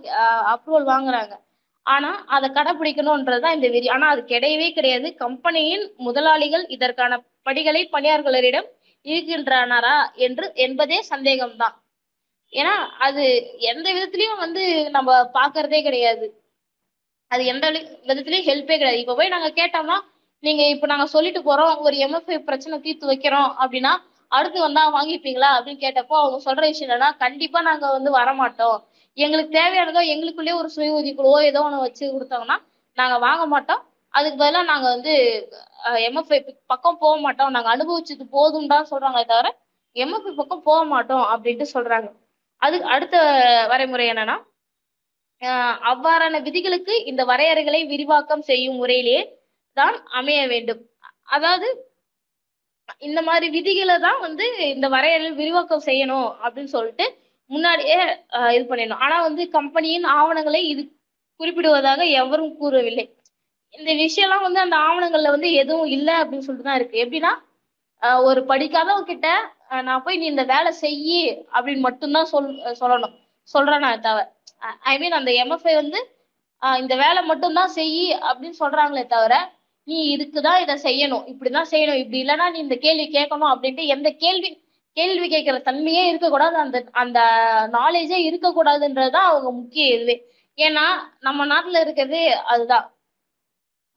[0.54, 1.34] அப்ரூவல் வாங்குறாங்க.
[1.86, 3.88] ஆனா அதை கடைபிடிக்கணும்ன்றதுதான் இந்த விதி.
[3.88, 5.15] ஆனா அது கிடையவே கிடையாது.
[5.15, 8.65] கம்பெனியின் முதலாளிகள் இதற்கான படிகளை பணியாளர்களிடம்
[9.04, 11.76] இருக்கின்றனரா என்று என்பதே சந்தேகம்தான்.
[12.52, 16.43] ஏன்னா அது எந்த விதத்துலயும் வந்து நம்ம பாக்குறதே கிடையாது.
[17.28, 19.00] அது எந்த வழி- விதத்துலயும் ஹெல்ப்பே கிடையாது.
[19.00, 20.00] இப்ப போய் நாங்க கேட்டோம்னா
[20.39, 25.60] நீங்க இப்ப நாங்க சொல்லிட்டு போறோம் ஒரு எம்எஃப்ஐ பிரச்சனை தீர்த்து வைக்கிறோம் அப்படின்னா அடுத்து வந்தா வாங்கிப்பீங்களா?
[25.60, 28.84] அப்படின்னு கேட்டப்போ அவங்க சொல்ற விஷயம் என்னன்னா கண்டிப்பா நாங்க வந்து வரமாட்டோம்.
[29.17, 32.58] எங்களுக்கு தேவையானதோ எங்களுக்குள்ளேயே ஒரு சுய உதவிக்குழுவோ ஏதோ ஒன்று வச்சு கொடுத்தாங்கன்னா
[32.97, 33.82] நாங்கள் வாங்க மாட்டோம்.
[34.13, 35.13] அதுக்கு பதிலாக நாங்கள் வந்து
[36.08, 36.39] எம்எஃப்ஐ
[36.71, 37.51] பக்கம் போக மாட்டோம்.
[37.56, 38.89] நாங்கள் அனுபவிச்சது போதும் தான்
[39.32, 39.47] தவிர
[39.95, 42.10] எம்எஃப்ஐ பக்கம் போக மாட்டோம் அப்படின்ட்டு சொல்கிறாங்க
[42.62, 43.15] அதுக்கு அடுத்த
[43.71, 44.38] வரைமுறை என்னன்னா
[45.91, 49.21] அவ்வாறான விதிகளுக்கு இந்த வரையறைகளை விரிவாக்கம் செய்யும் முறையிலேயே
[49.78, 50.82] தான் அமைய வேண்டும்.
[51.36, 51.67] அதாவது
[53.08, 57.06] இந்த மாதிரி விதிகளை தான் வந்து இந்த வரையறை விரிவாக்கம் செய்யணும் அப்படின்னு சொல்லிட்டு
[57.51, 57.97] முன்னாடியே
[58.55, 59.01] இது பண்ணிடணும்.
[59.05, 60.84] ஆனா வந்து கம்பெனியின் ஆவணங்களை இது
[61.39, 63.05] குறிப்பிடுவதாக எவரும் கூறவில்லை.
[63.77, 67.03] இந்த விஷயம்லாம் வந்து அந்த ஆவணங்கள்ல வந்து எதுவும் இல்லை அப்படின்னு சொல்லிட்டு தான் இருக்கு.
[67.05, 67.34] எப்படின்னா
[68.27, 69.27] ஒரு படிக்காதவங்க கிட்ட
[69.88, 71.21] நான் போய் நீ இந்த வேலை செய்யி
[71.55, 72.49] அப்படின்னு மட்டும்தான் சொல்
[72.81, 73.15] சொல்லணும்.
[73.53, 74.25] சொல்றேன் நான் தவிர
[74.91, 75.99] ஐ மீன் அந்த எம்எஃப்ஐ வந்து
[76.81, 79.34] இந்த வேலை மட்டும்தான் செய்யி அப்படின்னு சொல்றாங்களே தவிர
[79.88, 81.25] நீ இதுக்குதான் இதை செய்யணும்.
[81.31, 81.99] இப்படிதான் செய்யணும்.
[82.01, 84.49] இப்படி இல்லைன்னா நீ இந்த கேள்வி கேட்கணும் அப்படின்ட்டு எந்த கேள்வி
[84.97, 86.55] கேள்வி கேட்கிற தன்மையே இருக்கக்கூடாது.
[86.55, 87.19] அந்த அந்த
[87.71, 90.15] நாலேஜே இருக்கக்கூடாதுன்றதுதான் அவங்க முக்கிய இதுவே.
[90.58, 90.86] ஏன்னா
[91.19, 92.21] நம்ம நாட்டுல இருக்கிறது
[92.53, 92.86] அதுதான்.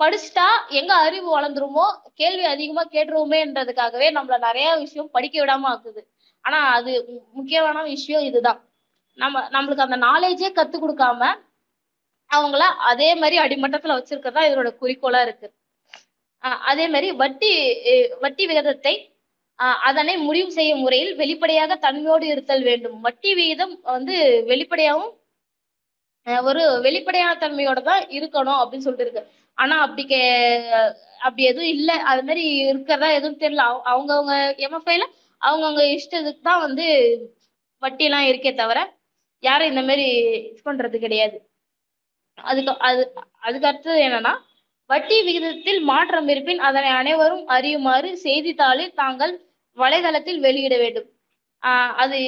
[0.01, 1.85] படிச்சுட்டா எங்க அறிவு வளர்ந்துருமோ
[2.15, 6.03] கேள்வி அதிகமா கேட்டுருவோமேன்றதுக்காகவே நம்மள நிறைய விஷயம் படிக்க விடாம ஆக்குது.
[6.45, 6.93] ஆனா அது
[7.33, 8.61] முக்கியமான விஷயம் இதுதான்.
[9.19, 11.23] நம்ம நம்மளுக்கு அந்த நாலேஜே கத்து கொடுக்காம
[12.31, 15.49] அவங்கள அதே மாதிரி அடிமட்டத்துல வச்சிருக்கிறதா இதனோட குறிக்கோளா இருக்கு.
[16.71, 17.53] அதே மாதிரி வட்டி
[18.21, 18.95] வட்டி விகிதத்தை
[19.89, 22.97] அதனை முடிவு செய்யும் முறையில் வெளிப்படையாக தன்மையோடு இருத்தல் வேண்டும்.
[23.07, 24.17] வட்டி விகிதம் வந்து
[24.51, 25.15] வெளிப்படையாகவும்
[26.51, 29.23] ஒரு வெளிப்படையான தன்மையோட தான் இருக்கணும் அப்படின்னு சொல்லிட்டு இருக்கு
[29.59, 30.21] ஆனா அப்படி கே
[31.27, 31.97] அப்படி எதுவும் இல்லை.
[32.11, 33.63] அது மாதிரி இருக்கிறதா எதுவும் தெரியல.
[33.93, 34.35] அவங்கவுங்க
[34.67, 35.07] எம்எஃப்ஐல
[35.43, 36.87] அவங்கவுங்க இஷ்டத்துக்கு தான் வந்து
[37.83, 38.79] வட்டி எல்லாம் இருக்கே தவிர
[39.43, 40.07] யாரும் இந்த மாதிரி
[40.51, 41.37] இது பண்றது கிடையாது.
[42.39, 43.03] அதுக்கு அது
[43.47, 44.33] அதுக்கு அடுத்தது என்னன்னா
[44.91, 49.35] வட்டி விகிதத்தில் மாற்றம் இருப்பின் அதனை அனைவரும் அறியுமாறு செய்தித்தாளில் தாங்கள்
[49.79, 51.09] வலைதளத்தில் வெளியிட வேண்டும்.
[51.63, 52.19] ஆஹ் அது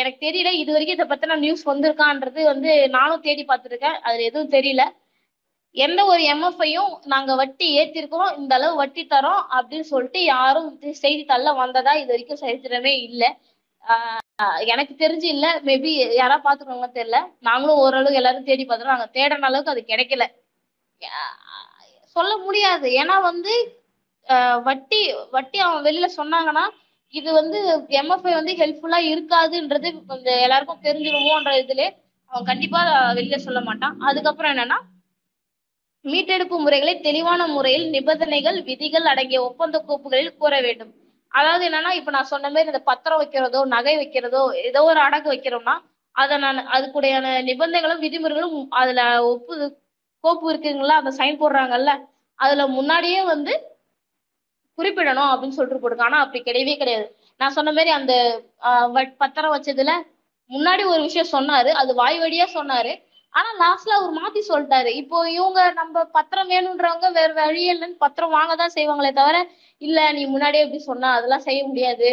[0.00, 3.98] எனக்கு தெரியல இது வரைக்கும் இதை பத்தின நியூஸ் வந்திருக்கான்றது வந்து நானும் தேடி பார்த்துருக்கேன்.
[4.06, 4.82] அதுல எதுவும் தெரியல.
[5.76, 11.50] எந்த ஒரு எம்எஃப்ஐயும் நாங்க வட்டி ஏத்திருக்கோம் இந்த அளவு வட்டி தரோம் அப்படின்னு சொல்லிட்டு யாரும் இது செய்தித்தாள்ல
[11.56, 13.30] வந்ததா இது வரைக்கும் சரித்திரமே இல்லை.
[14.72, 15.46] எனக்கு தெரிஞ்சு இல்ல.
[15.66, 17.18] மேபி யாரா பாத்துக்கோங்க தெரியல.
[17.40, 20.24] நாங்களும் ஓரளவு எல்லாரும் தேடி பார்த்தோம் நாங்க தேடுற அளவுக்கு அது கிடைக்கல.
[22.16, 22.88] சொல்ல முடியாது.
[23.00, 23.52] ஏன்னா வந்து
[24.66, 26.64] வட்டி வட்டி அவன் வெளியில சொன்னாங்கன்னா
[27.14, 27.58] இது வந்து
[28.00, 31.82] எம்எஃப்ஐ வந்து ஹெல்ப்ஃபுல்லா இருக்காதுன்றது கொஞ்சம் எல்லாருக்கும் தெரிஞ்சிருவோன்ற இதுல
[32.30, 32.80] அவன் கண்டிப்பா
[33.18, 33.94] வெளியில சொல்ல மாட்டான்.
[34.00, 34.78] அதுக்கப்புறம் என்னன்னா
[36.04, 40.92] மீட்டெடுப்பு முறைகளை தெளிவான முறையில் நிபந்தனைகள் விதிகள் அடங்கிய ஒப்பந்த கோப்புகளில் கூற வேண்டும்.
[41.32, 45.74] அதாவது என்னன்னா இப்ப நான் சொன்ன மாதிரி இந்த பத்திரம் வைக்கிறதோ நகை வைக்கிறதோ ஏதோ ஒரு அடகு வைக்கிறோம்னா
[46.16, 49.00] அதை நான் அதுக்குடையான நிபந்தனைகளும் விதிமுறைகளும் அதுல
[49.32, 49.56] ஒப்பு
[50.24, 51.90] கோப்பு இருக்குங்களா அந்த சைன் போடுறாங்கல்ல
[52.38, 53.52] அதுல முன்னாடியே வந்து
[54.78, 57.06] குறிப்பிடணும் அப்படின்னு சொல்லிட்டு போடுங்க ஆனா அப்படி கிடையவே கிடையாது.
[57.40, 58.14] நான் சொன்ன மாதிரி அந்த
[59.22, 59.92] பத்திரம் வச்சதுல
[60.50, 61.70] முன்னாடி ஒரு விஷயம் சொன்னாரு.
[61.80, 62.92] அது வாய் வழியா சொன்னாரு.
[63.34, 64.90] ஆனா லாஸ்ட்ல அவர் மாத்தி சொல்லிட்டாரு.
[65.00, 69.36] இப்போ இவங்க நம்ம பத்திரம் வேணுன்றவங்க வேற வழியே இல்லைன்னு பத்திரம் வாங்க தான் செய்வாங்களே தவிர
[69.82, 72.10] இல்ல நீ முன்னாடியே எப்படி சொன்னா அதெல்லாம் செய்ய முடியாது.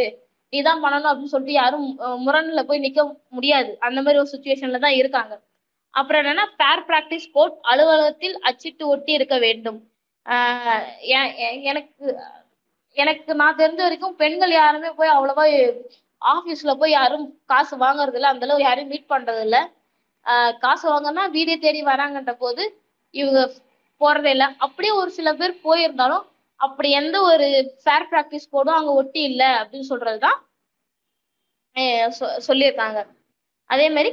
[0.54, 1.88] நீதான் பண்ணணும் அப்படின்னு சொல்லிட்டு யாரும்
[2.26, 3.02] முரண்ல போய் நிக்க
[3.38, 3.72] முடியாது.
[3.88, 5.34] அந்த மாதிரி ஒரு சுச்சுவேஷன்ல தான் இருக்காங்க.
[5.94, 9.80] அப்புறம் என்னன்னா ஃபேர் பிராக்டிஸ் கோட் அலுவலகத்தில் அச்சிட்டு ஒட்டி இருக்க வேண்டும்.
[11.72, 12.06] எனக்கு
[12.98, 15.46] எனக்கு நான் தெரிஞ்ச வரைக்கும் பெண்கள் யாருமே போய் அவ்வளவா
[16.22, 18.28] ஆபீஸ்ல போய் யாரும் காசு வாங்குறது இல்ல.
[18.28, 19.58] அந்த அளவு யாரையும் மீட் பண்றது இல்ல.
[20.60, 22.64] காசு வாங்கினா வீடே தேடி வராங்கன்ற போது
[23.14, 23.42] இவங்க
[24.02, 24.46] போறதே இல்ல.
[24.66, 26.24] அப்படியே ஒரு சில பேர் போயிருந்தாலும்
[26.60, 27.48] அப்படி எந்த ஒரு
[27.84, 30.40] ஃபேர் ப்ராக்டிஸ் கோடும் அங்க ஒட்டி இல்ல அப்படின்னு சொல்றதுதான்
[32.18, 33.00] சொ- சொல்லியிருக்காங்க.
[33.70, 34.12] அதே மாதிரி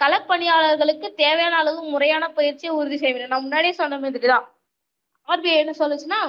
[0.00, 4.46] களப்பணியாளர்களுக்கு தேவையான அளவு முறையான பயிற்சியை உறுதி செய்ய வேண்டும் நான் முன்னாடியே சொன்ன மாதிரி தான்
[5.28, 6.20] ஆர்பிஐ என்ன சொல்லுச்சுன்னா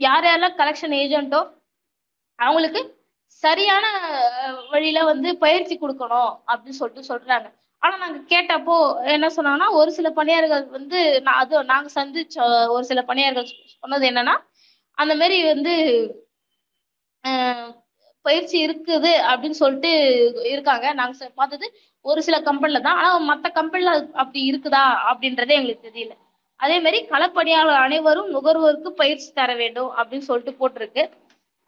[0.00, 1.40] யார் யாரெல்லாம் கலெக்ஷன் ஏஜென்ட்டோ
[2.38, 2.80] அவங்களுக்கு
[3.42, 3.86] சரியான
[4.70, 7.48] வழியில வந்து பயிற்சி கொடுக்கணும் அப்படின்னு சொல்லிட்டு சொல்றாங்க.
[7.82, 12.36] ஆனா நாங்க கேட்டப்போ என்ன சொன்னாங்கன்னா ஒரு சில பணியாளர்கள் வந்து நான் அது நாங்க சந்திச்ச
[12.68, 13.48] ஒரு சில பணியாளர்கள்
[13.80, 14.34] சொன்னது என்னன்னா
[14.98, 15.74] அந்த மாதிரி வந்து
[18.24, 19.90] பயிற்சி இருக்குது அப்படின்னு சொல்லிட்டு
[20.44, 20.92] இருக்காங்க.
[20.92, 21.66] நாங்க ச- பார்த்தது
[22.04, 22.98] ஒரு சில கம்பெனில தான்.
[22.98, 26.14] ஆனா மத்த கம்பெனில அப்படி இருக்குதா அப்படின்றதே எங்களுக்கு தெரியல.
[26.60, 31.02] அதே மாதிரி களப்பணியாளர் அனைவரும் நுகர்வோருக்கு பயிற்சி தர வேண்டும் அப்படின்னு சொல்லிட்டு போட்டிருக்கு.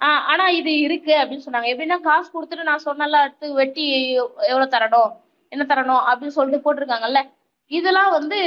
[0.00, 1.68] ஆஹ் ஆனா இது இருக்கு அப்படின்னு சொன்னாங்க.
[1.72, 3.84] எப்படின்னா காசு கொடுத்துட்டு நான் சொன்னல அடுத்து வெட்டி
[4.50, 5.10] எவ்வளவு தரணும்
[5.52, 7.20] என்ன தரணும் அப்படின்னு சொல்லிட்டு போட்டிருக்காங்கல்ல.
[7.70, 8.38] இதெல்லாம் வந்து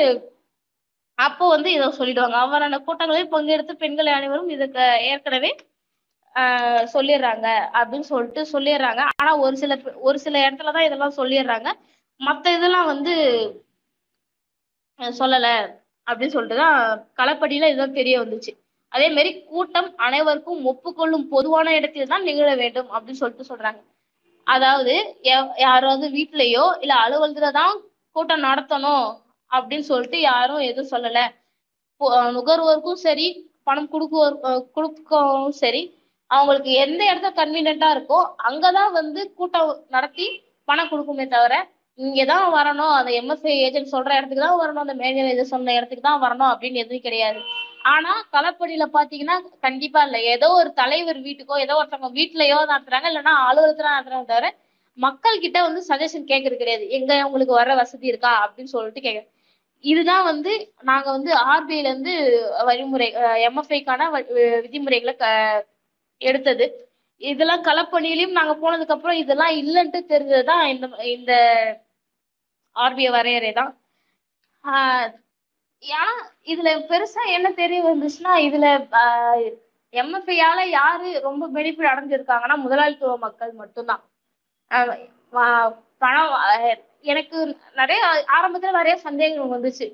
[1.17, 2.37] அப்போ வந்து இதை சொல்லிடுவாங்க.
[2.43, 5.51] அவ்வாறான கூட்டங்களில் பங்கெடுத்து பெண்கள் அனைவரும் இதுக்கு ஏற்கனவே
[6.93, 9.01] சொல்லிடுறாங்க அப்படின்னு சொல்லிட்டு சொல்லிடுறாங்க.
[9.19, 9.73] ஆனா ஒரு சில
[10.07, 11.69] ஒரு சில இடத்துல தான் இதெல்லாம் சொல்லிடுறாங்க.
[12.21, 13.13] மற்ற இதெல்லாம் வந்து
[15.19, 15.53] சொல்லலை.
[16.07, 16.77] அப்படின்னு சொல்லிட்டு தான்
[17.19, 18.51] களப்படியில இதுதான் தெரிய வந்துச்சு.
[18.91, 23.79] அதே மாதிரி கூட்டம் அனைவருக்கும் ஒப்புக்கொள்ளும் பொதுவான இடத்தில் தான் நிகழ வேண்டும் அப்படின்னு சொல்லிட்டு சொல்றாங்க.
[24.47, 24.93] அதாவது
[25.65, 27.75] யாராவது வீட்லயோ இல்ல அலுவலகத்துல தான்
[28.15, 29.07] கூட்டம் நடத்தணும்
[29.51, 31.19] அப்படின்னு சொல்லிட்டு யாரும் எதுவும் சொல்லல.
[32.37, 33.27] நுகர்வோருக்கும் சரி
[33.67, 34.35] பணம் கொடுக்குவோர்
[34.77, 35.83] கொடுக்கவும் சரி
[36.31, 40.25] அவங்களுக்கு எந்த இடத்துல கன்வீனியன்ட்டா இருக்கோ அங்கதான் வந்து கூட்டம் நடத்தி
[40.67, 41.55] பணம் கொடுக்குமே தவிர
[41.97, 42.93] இங்கதான் வரணும்.
[42.99, 44.79] அந்த எம்எஸ்ஐ ஏஜென்ட் சொல்ற இடத்துக்கு தான் வரணும்.
[44.79, 47.39] அந்த மேஜர் ஏஜென்ட் சொன்ன இடத்துக்கு தான் வரணும் அப்படின்னு எதுவும் கிடையாது.
[47.83, 50.21] ஆனா களப்படியில பாத்தீங்கன்னா கண்டிப்பா இல்ல.
[50.33, 54.47] ஏதோ ஒரு தலைவர் வீட்டுக்கோ ஏதோ ஒருத்தவங்க வீட்லயோ நடத்துறாங்க இல்லைன்னா அலுவலகத்துல நடத்துறாங்க தவிர
[54.97, 56.89] மக்கள் கிட்ட வந்து சஜஷன் கேட்கறது கிடையாது.
[56.89, 58.33] எங்க உங்களுக்கு வர வசதி இருக்கா?
[58.47, 59.23] அப்படின்னு சொல்லிட்டு கேட்க
[59.83, 62.13] இதுதான் வந்து நாங்க வந்து ஆர்பிஐல இருந்து
[62.65, 63.07] வழிமுறை
[63.47, 64.03] எம்எஃப்ஐக்கான
[64.61, 65.65] விதிமுறைகளை க-
[66.21, 66.65] எடுத்தது.
[67.21, 71.33] இதெல்லாம் களப்பணியிலையும் நாங்க போனதுக்கு அப்புறம் இதெல்லாம் இல்லைன்ட்டு தெரிஞ்சதுதான் இந்த இந்த
[72.75, 73.71] ஆர்பிஐ வரையறை தான்.
[74.63, 75.09] ஆஹ்
[76.51, 78.67] இதுல பெருசா என்ன தெரிய வந்துச்சுன்னா இதுல
[79.93, 84.03] எம்எஃப்ஐயால யாரு ரொம்ப பெனிஃபிட் அடைஞ்சிருக்காங்கன்னா முதலாளித்துவ மக்கள் மட்டும்தான்.
[85.97, 86.33] பணம்
[87.01, 87.37] எனக்கு
[87.75, 88.01] நிறைய
[88.35, 89.87] ஆரம்பத்துல நிறைய சந்தேகங்கள் வந்துச்சு.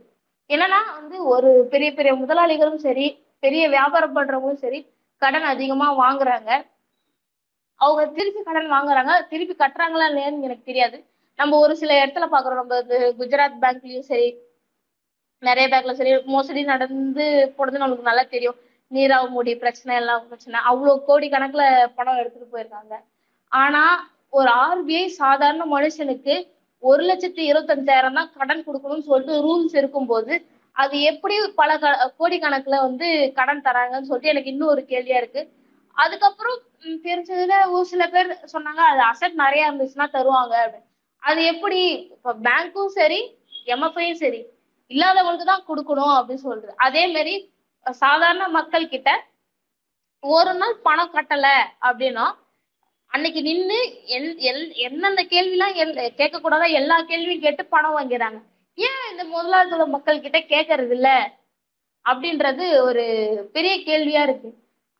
[0.49, 3.05] என்னன்னா வந்து ஒரு பெரிய பெரிய முதலாளிகளும் சரி
[3.39, 4.79] பெரிய வியாபாரம் பண்றவங்களும் சரி
[5.21, 6.49] கடன் அதிகமா வாங்குறாங்க.
[7.82, 9.27] அவங்க திருப்பி கடன் வாங்குறாங்க.
[9.27, 10.97] திருப்பி கட்டுறாங்களா இல்லையான்னு எனக்கு தெரியாது.
[11.41, 12.61] நம்ம ஒரு சில இடத்துல பாக்குறோம்.
[12.61, 14.27] நம்ம இது குஜராத் பேங்க்லயும் சரி
[15.43, 17.25] நிறைய பேங்க்ல சரி மோசடி நடந்து
[17.57, 18.57] போனது நம்மளுக்கு நல்லா தெரியும்.
[18.91, 20.57] நீராவ் மோடி பிரச்சனை எல்லாம் பிரச்சனை.
[20.69, 21.63] அவ்வளவு கோடி கணக்குல
[21.97, 22.93] பணம் எடுத்துட்டு போயிருக்காங்க.
[23.51, 23.83] ஆனா
[24.39, 26.35] ஒரு ஆர்பிஐ சாதாரண மனுஷனுக்கு
[26.83, 30.33] ஒரு லட்சத்தி இருபத்தஞ்சாயிரம் தான் கடன் கொடுக்கணும்னு சொல்லிட்டு ரூல்ஸ் இருக்கும்போது
[30.75, 31.87] அது எப்படி பல க
[32.19, 33.07] கோடி கணக்குல வந்து
[33.39, 35.41] கடன் தராங்கன்னு சொல்லிட்டு எனக்கு இன்னும் ஒரு கேள்வியா இருக்கு.
[35.97, 36.59] அதுக்கப்புறம்
[37.07, 40.87] தெரிஞ்சதுல ஒரு சில பேர் சொன்னாங்க அது அசட் நிறைய இருந்துச்சுன்னா தருவாங்க அப்படின்னு.
[41.24, 41.82] அது எப்படி?
[42.15, 43.19] இப்ப பேங்க்கும் சரி
[43.74, 44.41] எம்எஃப்ஐயும் சரி
[44.91, 46.74] இல்லாதவங்களுக்கு தான் கொடுக்கணும் அப்படின்னு சொல்றது.
[46.86, 47.34] அதே மாதிரி
[47.86, 49.09] சாதாரண மக்கள் கிட்ட
[50.24, 51.47] ஒரு நாள் பணம் கட்டல
[51.88, 52.26] அப்படின்னா
[53.11, 53.78] அன்னைக்கு நின்று
[54.17, 56.65] எல் எல் எந்தெந்த கேள்விலாம் எல் கேட்கக்கூடாத?
[56.80, 58.38] எல்லா கேள்வியும் கேட்டு பணம் வாங்கிறாங்க.
[58.78, 61.09] ஏன் இந்த முதலாளித்துவ மக்கள் கிட்ட கேட்கறது இல்ல
[62.05, 63.03] அப்படின்றது ஒரு
[63.55, 64.49] பெரிய கேள்வியா இருக்கு.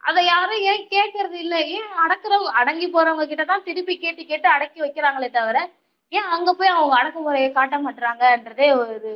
[0.03, 4.80] அதை யாரும் ஏன் கேட்கறது இல்லை ஏன் அடக்குறவங்க அடங்கி போறவங்க கிட்ட தான் திருப்பி கேட்டு கேட்டு அடக்கி
[4.86, 5.57] வைக்கிறாங்களே தவிர
[6.12, 9.12] ஏன் அங்க போய் அவங்க அடக்குமுறையை காட்ட மாட்டாங்கன்றதே ஒரு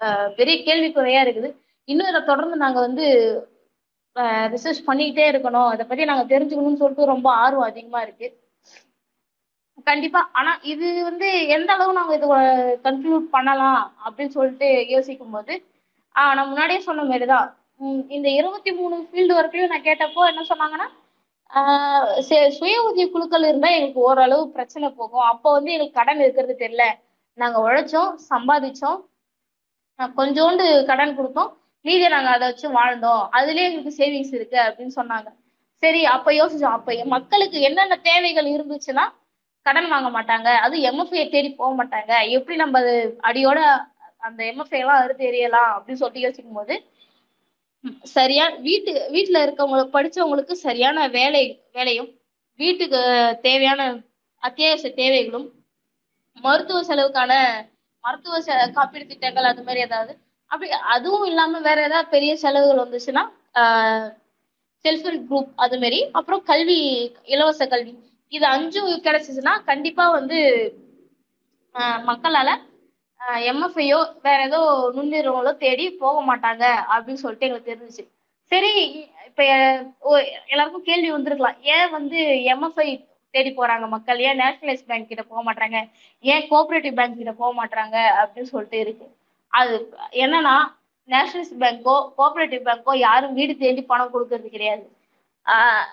[0.00, 1.48] அஹ், பெரிய கேள்விக்குறையா இருக்குது.
[1.88, 3.06] இன்னும் இதை தொடர்ந்து நாங்க வந்து
[4.52, 5.72] ரிசர்ச் பண்ணிக்கிட்டே இருக்கணும்.
[5.74, 8.28] இதை பத்தி நாங்க தெரிஞ்சுக்கணும்னு சொல்லிட்டு ரொம்ப ஆர்வம் அதிகமா இருக்கு.
[9.86, 10.30] கண்டிப்பா.
[10.32, 12.26] ஆனா இது வந்து எந்த அளவு நாங்க இது
[12.82, 15.54] கன்க்ளூட் பண்ணலாம் அப்படின்னு சொல்லிட்டு யோசிக்கும் போது
[16.14, 17.48] ஆஹ் நான் முன்னாடியே சொன்ன மாதிரிதான்.
[18.10, 20.86] இந்த இருபத்தி மூணு ஃபீல்டு வரைக்கும் நான் கேட்டப்போ என்ன சொன்னாங்கன்னா
[22.58, 25.26] சுய உதவி குழுக்கள் இருந்தா எங்களுக்கு ஓரளவு பிரச்சனை போகும்.
[25.32, 26.84] அப்போ வந்து எங்களுக்கு கடன் இருக்கிறது தெரியல.
[27.38, 28.98] நாங்க உழைச்சோம் சம்பாதிச்சோம்.
[30.18, 31.50] கொஞ்சோண்டு கடன் கொடுத்தோம்.
[31.84, 33.22] மீதியை நாங்க அதை வச்சு வாழ்ந்தோம்.
[33.38, 35.28] அதுலயே எங்களுக்கு சேவிங்ஸ் இருக்கு அப்படின்னு சொன்னாங்க.
[35.82, 36.76] சரி அப்ப யோசிச்சோம்.
[36.78, 39.04] அப்ப மக்களுக்கு என்னென்ன தேவைகள் இருந்துச்சுன்னா
[39.66, 40.48] கடன் வாங்க மாட்டாங்க.
[40.66, 42.12] அது எம்எஃப்ஐ தேடி போக மாட்டாங்க.
[42.36, 42.94] எப்படி நம்ம அது
[43.30, 43.60] அடியோட
[44.28, 46.74] அந்த எம்எஃப்ஐ எல்லாம் அறுத்து எறியலாம் அப்படின்னு சொல்லிட்டு யோசிக்கும் போது
[48.12, 48.44] சரியா?
[48.66, 52.08] வீட்டு வீட்டுல இருக்கவங்க படிச்சவங்களுக்கு சரியான வேலை வேலையும்
[52.60, 53.00] வீட்டுக்கு
[53.42, 53.82] தேவையான
[54.42, 55.46] அத்தியாவசிய தேவைகளும்
[56.38, 57.32] மருத்துவ செலவுக்கான
[58.04, 60.12] மருத்துவ செ காப்பீடு திட்டங்கள் அது மாதிரி ஏதாவது.
[60.50, 63.24] அப்படி அதுவும் இல்லாம வேற ஏதாவது பெரிய செலவுகள் வந்துச்சுன்னா
[64.84, 66.78] செல்ஃப் ஹெல்ப் குரூப் அது மாதிரி அப்புறம் கல்வி
[67.32, 67.92] இலவச கல்வி.
[68.32, 70.38] இது அஞ்சும் கிடைச்சிச்சுன்னா கண்டிப்பா வந்து
[72.08, 72.50] மக்களால
[73.26, 78.08] எம்எஃப்ஐயோ வேற ஏதோ நுண்ணிறுவனங்களோ தேடி போக மாட்டாங்க அப்படின்னு சொல்லிட்டு எங்களுக்கு தெரிஞ்சுச்சு.
[78.44, 79.44] சரி இப்ப
[80.00, 81.62] ஓ- எல்லாருக்கும் கேள்வி வந்திருக்கலாம்.
[81.62, 84.18] ஏன் வந்து எம்எஃப்ஐ தேடி போறாங்க மக்கள்?
[84.18, 85.90] ஏன் நேஷனலைஸ் பேங்க் கிட்ட போக மாட்டாங்க
[86.20, 89.16] ஏன் கோஆபரேட்டிவ் பேங்க் கிட்ட போக மாட்டாங்க அப்படின்னு சொல்லிட்டு இருக்கு.
[89.48, 90.56] அது என்னன்னா
[91.08, 94.96] நேஷனலைஸ் பேங்க்கோ கோஆபரேட்டிவ் பேங்க்கோ யாரும் வீடு தேடி பணம் கொடுக்கறது கிடையாது.
[95.46, 95.86] ஆஹ்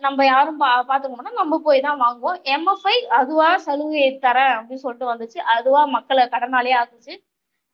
[0.00, 2.38] நம்ம யாரும் பா பாத்துக்கணும்னா நம்ம போய் தான் வாங்குவோம்.
[2.54, 5.38] எம்எஃப்ஐ அதுவா சலுகை தரேன் அப்படின்னு சொல்லிட்டு வந்துச்சு.
[5.54, 7.14] அதுவா மக்களை கடனாலே ஆக்குச்சு.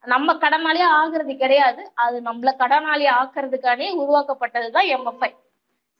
[0.04, 1.82] நம்ம கடனாலே ஆகுறது கிடையாது.
[2.04, 5.30] அது நம்மள கடனாலே ஆக்குறதுக்கானே உருவாக்கப்பட்டது தான் எம்எஃப்ஐ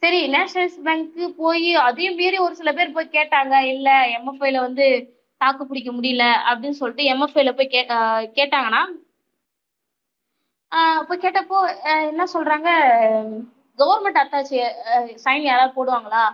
[0.03, 4.87] சரி நேஷனல்ஸ் பேங்க் போய் அதையும் மீறி ஒரு சில பேர் போய் கேட்டாங்க இல்ல எம்எஃப்ஐல வந்து
[5.41, 7.83] தாக்கு பிடிக்க முடியல அப்படின்னு சொல்லிட்டு எம்எஃப்ஐல போய் கே
[8.39, 8.83] கேட்டாங்கன்னா
[11.09, 11.59] போய் கேட்டப்போ
[12.11, 12.69] என்ன சொல்றாங்க
[13.79, 14.59] கவர்மெண்ட் அத்தாச்சி
[15.25, 16.25] சைன் யாராவது போடுவாங்களா?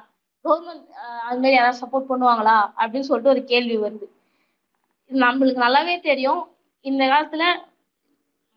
[0.44, 0.84] கவர்மெண்ட்
[1.26, 2.56] அது மாதிரி யாராவது சப்போர்ட் பண்ணுவாங்களா?
[2.80, 4.06] அப்படின்னு சொல்லிட்டு ஒரு கேள்வி வருது.
[5.10, 6.42] இது நம்மளுக்கு நல்லாவே தெரியும்.
[6.84, 7.44] இந்த காலத்துல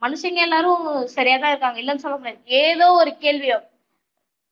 [0.01, 0.85] மனுஷங்க எல்லாரும்
[1.17, 1.79] சரியா தான் இருக்காங்க.
[1.81, 2.41] இல்லைன்னு சொல்ல முடியாது.
[2.63, 3.49] ஏதோ ஒரு கேள்வி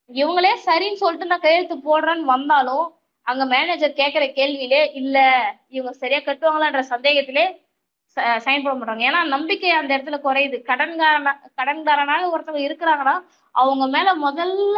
[0.10, 2.86] இவங்களே சரின்னு சொல்லிட்டு நான் கையெழுத்து போடுறேன்னு வந்தாலும்
[3.28, 5.18] அங்க மேனேஜர் கேட்கிற கேள்வியிலே இல்ல
[5.76, 7.46] இவங்க சரியா கட்டுவாங்களான்ற சந்தேகத்திலே
[8.46, 9.04] சைன் போட மாட்டாங்க.
[9.10, 10.58] ஏன்னா நம்பிக்கை அந்த இடத்துல குறையுது.
[10.70, 13.16] கடன்காரனா கடன்காரனாக ஒருத்தவங்க இருக்கிறாங்கன்னா
[13.56, 14.78] அவங்க மேல முதல்ல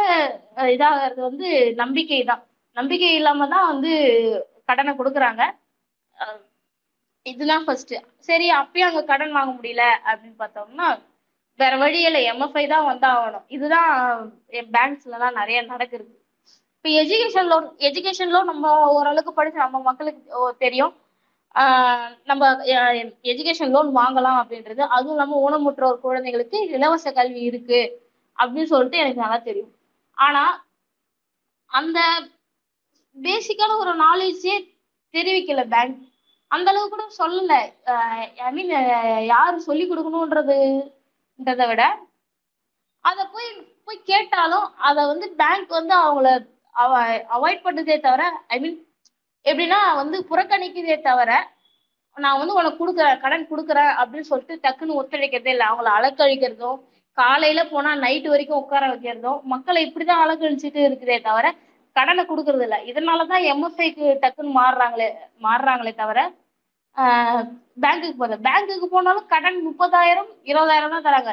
[0.74, 1.48] இதாகிறது வந்து
[1.82, 2.42] நம்பிக்கை தான்.
[2.76, 3.92] நம்பிக்கை இல்லாம தான் வந்து
[4.70, 5.42] கடனை கொடுக்குறாங்க.
[7.26, 7.94] இதுதான் ஃபர்ஸ்ட்
[8.28, 10.88] சரி அப்பயும் அங்க கடன் வாங்க முடியல அப்படின்னு பார்த்தோம்னா
[11.60, 12.20] வேற வழி இல்லை.
[12.32, 13.90] எம்எஃப்ஐ தான் வந்தாகணும் இதுதான்
[14.76, 16.04] பேங்க்ஸ்ல தான் நிறைய நடக்குது.
[16.76, 20.22] இப்போ எஜுகேஷன் லோன் எஜுகேஷன் லோன் நம்ம ஓரளவுக்கு படிச்சு நம்ம மக்களுக்கு
[20.64, 20.94] தெரியும்.
[22.30, 22.48] நம்ம
[23.30, 24.82] எஜுகேஷன் லோன் வாங்கலாம் அப்படின்றது.
[24.94, 27.80] அதுவும் இல்லாமல் ஊனமுற்றோர் குழந்தைகளுக்கு இலவச கல்வி இருக்கு
[28.38, 29.72] அப்படின்னு சொல்லிட்டு எனக்கு நல்லா தெரியும்.
[30.16, 30.42] ஆனா
[31.70, 31.98] அந்த
[33.16, 34.56] பேசிக்கான ஒரு நாலேஜே
[35.14, 35.96] தெரிவிக்கல பேங்க்
[36.50, 37.54] அந்த அளவுக்கு கூட சொல்லல.
[38.48, 38.72] ஐ மீன்
[39.32, 41.82] யாரு சொல்லி கொடுக்கணும்ன்றதுன்றத விட
[43.04, 43.48] அதை போய்
[43.86, 46.28] போய் கேட்டாலும் அதை வந்து பேங்க் வந்து அவங்கள
[47.36, 48.22] அவாய்ட் பண்ணுறதே தவிர
[48.54, 48.78] ஐ மீன்
[49.50, 51.30] எப்படின்னா வந்து புறக்கணிக்குதே தவிர
[52.16, 55.66] நான் வந்து உனக்கு கொடுக்குறேன் கடன் கொடுக்குறேன் அப்படின்னு சொல்லிட்டு டக்குன்னு ஒத்துழைக்கிறதே இல்லை.
[55.70, 56.78] அவங்கள அலக்கழிக்கிறதும்
[57.18, 61.46] காலையில போனா நைட்டு வரைக்கும் உட்கார வைக்கிறதும் மக்களை இப்படிதான் அலக்கழிச்சிட்டு இருக்குதே தவிர
[61.96, 62.78] கடனை கொடுக்கறது இல்லை.
[62.90, 65.08] இதனாலதான் எம்எஃப்ஐக்கு டக்குன்னு மாறுறாங்களே
[65.46, 66.18] மாறுறாங்களே தவிர
[67.84, 68.36] பேங்க்குக்கு போறது.
[68.48, 71.32] பேங்க்குக்கு போனாலும் கடன் முப்பதாயிரம் இருபதாயிரம் தான் தராங்க.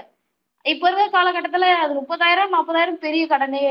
[0.65, 3.61] இப்ப இருக்கிற காலகட்டத்துல அது முப்பதாயிரம் நாற்பதாயிரம் பெரிய கடனே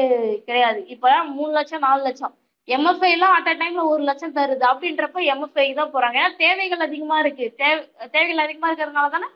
[0.46, 0.80] கிடையாது.
[0.94, 2.34] இப்ப மூணு லட்சம் நாலு லட்சம்.
[2.68, 4.64] எம்எஃப்ஐ எல்லாம் அட் அ டைம்ல ஒரு லட்சம் தருது.
[4.70, 6.16] அப்படின்றப்ப எம்எஃப்ஐக்கு தான் போறாங்க.
[6.20, 7.46] ஏன்னா தேவைகள் அதிகமா இருக்கு.
[7.60, 7.80] தேவை
[8.14, 9.28] தேவைகள் அதிகமா இருக்கிறதுனால தானே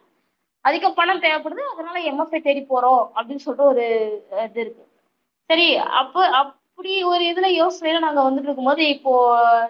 [0.65, 1.63] அதிக பணம் தேவைப்படுது.
[1.73, 3.85] அதனால எம்எஃப்ஐ தேடி போறோம் அப்படின்னு சொல்லிட்டு ஒரு
[4.47, 4.85] இது இருக்கு.
[5.51, 5.67] சரி
[6.01, 9.13] அப்போ அப்படி ஒரு இதுல யோசனையில நாங்க வந்துட்டு இருக்கும்போது இப்போ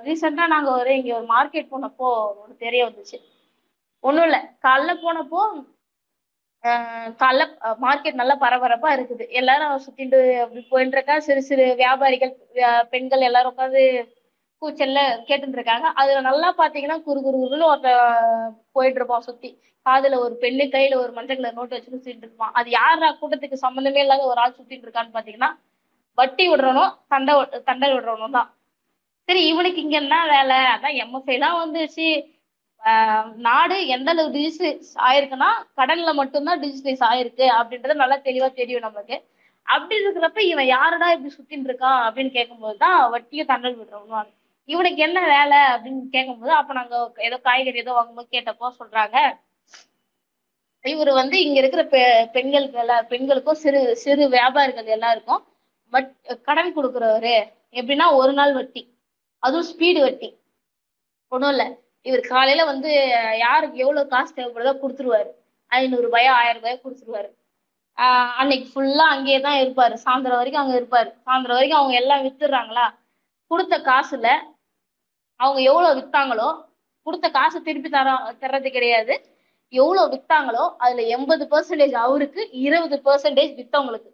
[0.07, 2.09] ரீசெண்டா நாங்க ஒரு இங்க ஒரு மார்க்கெட் போனப்போ
[2.43, 3.19] ஒரு தெரிய வந்துச்சு.
[4.05, 4.41] ஒன்றும் இல்லை.
[4.65, 5.41] காலைல போனப்போ
[7.23, 7.45] காலைல
[7.85, 9.25] மார்க்கெட் நல்லா பரபரப்பா இருக்குது.
[9.41, 12.33] எல்லாரும் சுத்திட்டு அப்படி போயிட்டு இருக்கா சிறு சிறு வியாபாரிகள்
[12.93, 13.83] பெண்கள் எல்லாரும் உட்காந்து
[14.63, 17.91] கூச்சல்ல கேட்டுட்டு இருக்காங்க அதுல நல்லா பாத்தீங்கன்னா குறு குறு குருன்னு ஒருத்த
[18.77, 19.51] போயிட்டு இருப்பான் சுத்தி.
[19.87, 24.03] காதுல ஒரு பெண்ணு கையில ஒரு மஞ்சள் கலர் நோட்டு வச்சு சுத்திட்டு இருப்பான் அது யாரா கூட்டத்துக்கு சம்மந்தமே
[24.05, 25.51] இல்லாத ஒரு ஆள் சுத்திட்டு இருக்கான்னு பாத்தீங்கன்னா
[26.19, 28.49] வட்டி விடுறவனும் தண்டை தண்டை தண்டல் விடுறவனும் தான்.
[29.29, 30.59] சரி இவனுக்கு இங்க என்ன வேலை?
[30.75, 32.07] அதான் எம்எஃப்ஐ எல்லாம் வந்துச்சு
[33.47, 35.49] நாடு எந்த அளவு டிஜிட்டலைஸ் ஆயிருக்குன்னா
[35.79, 39.17] கடன்ல மட்டும்தான் டிஜிட்டலைஸ் ஆயிருக்கு அப்படின்றது நல்லா தெளிவா தெரியும் நம்மளுக்கு.
[39.67, 44.31] அப்படி இருக்கிறப்ப இவன் யாருடா இப்படி சுத்தின்னு இருக்கான் அப்படின்னு கேட்கும்போது தான் வட்டியை தண்டல் விடுறவனும்
[44.69, 46.97] இவனுக்கு என்ன வேலை அப்படின்னு கேட்கும்போது அப்ப நாங்க
[47.29, 49.19] ஏதோ காய்கறி ஏதோ வாங்கும்போது கேட்டப்போ சொல்றாங்க
[50.85, 52.01] இவர் வந்து இங்க இருக்கிற பெ
[52.35, 55.43] பெண்களுக்கு எல்லா பெண்களுக்கும் சிறு சிறு வியாபாரிகள் எல்லாருக்கும்
[55.93, 56.13] வட்
[56.49, 57.35] கடன் கொடுக்குறவரு.
[57.81, 58.83] எப்படின்னா ஒரு நாள் வட்டி.
[59.43, 60.29] அதுவும் ஸ்பீடு வட்டி.
[61.33, 61.67] ஒன்றும் இல்லை.
[62.07, 62.91] இவர் காலையில வந்து
[63.39, 65.31] யாருக்கு எவ்வளவு காசு தேவைப்படுதோ கொடுத்துருவாரு.
[65.67, 67.31] ஐநூறு ரூபாயோ ஆயிரம் ரூபாயோ கொடுத்துருவாரு.
[67.97, 69.97] ஆஹ் அன்னைக்கு ஃபுல்லா அங்கேயே தான் இருப்பாரு.
[70.05, 71.09] சாயந்தரம் வரைக்கும் அங்க இருப்பாரு.
[71.27, 72.95] சாயந்தரம் வரைக்கும் அவங்க எல்லாம் வித்துடுறாங்களா?
[73.47, 74.29] கொடுத்த காசுல
[75.37, 76.65] அவங்க எவ்வளவு வித்தாங்களோ
[77.03, 79.27] கொடுத்த காசு திருப்பி தர தர்றது கிடையாது.
[79.69, 84.11] எவ்வளவு வித்தாங்களோ அதுல எண்பது பெர்சன்டேஜ் அவருக்கு இருபது பெர்சன்டேஜ் வித்தவங்களுக்கு.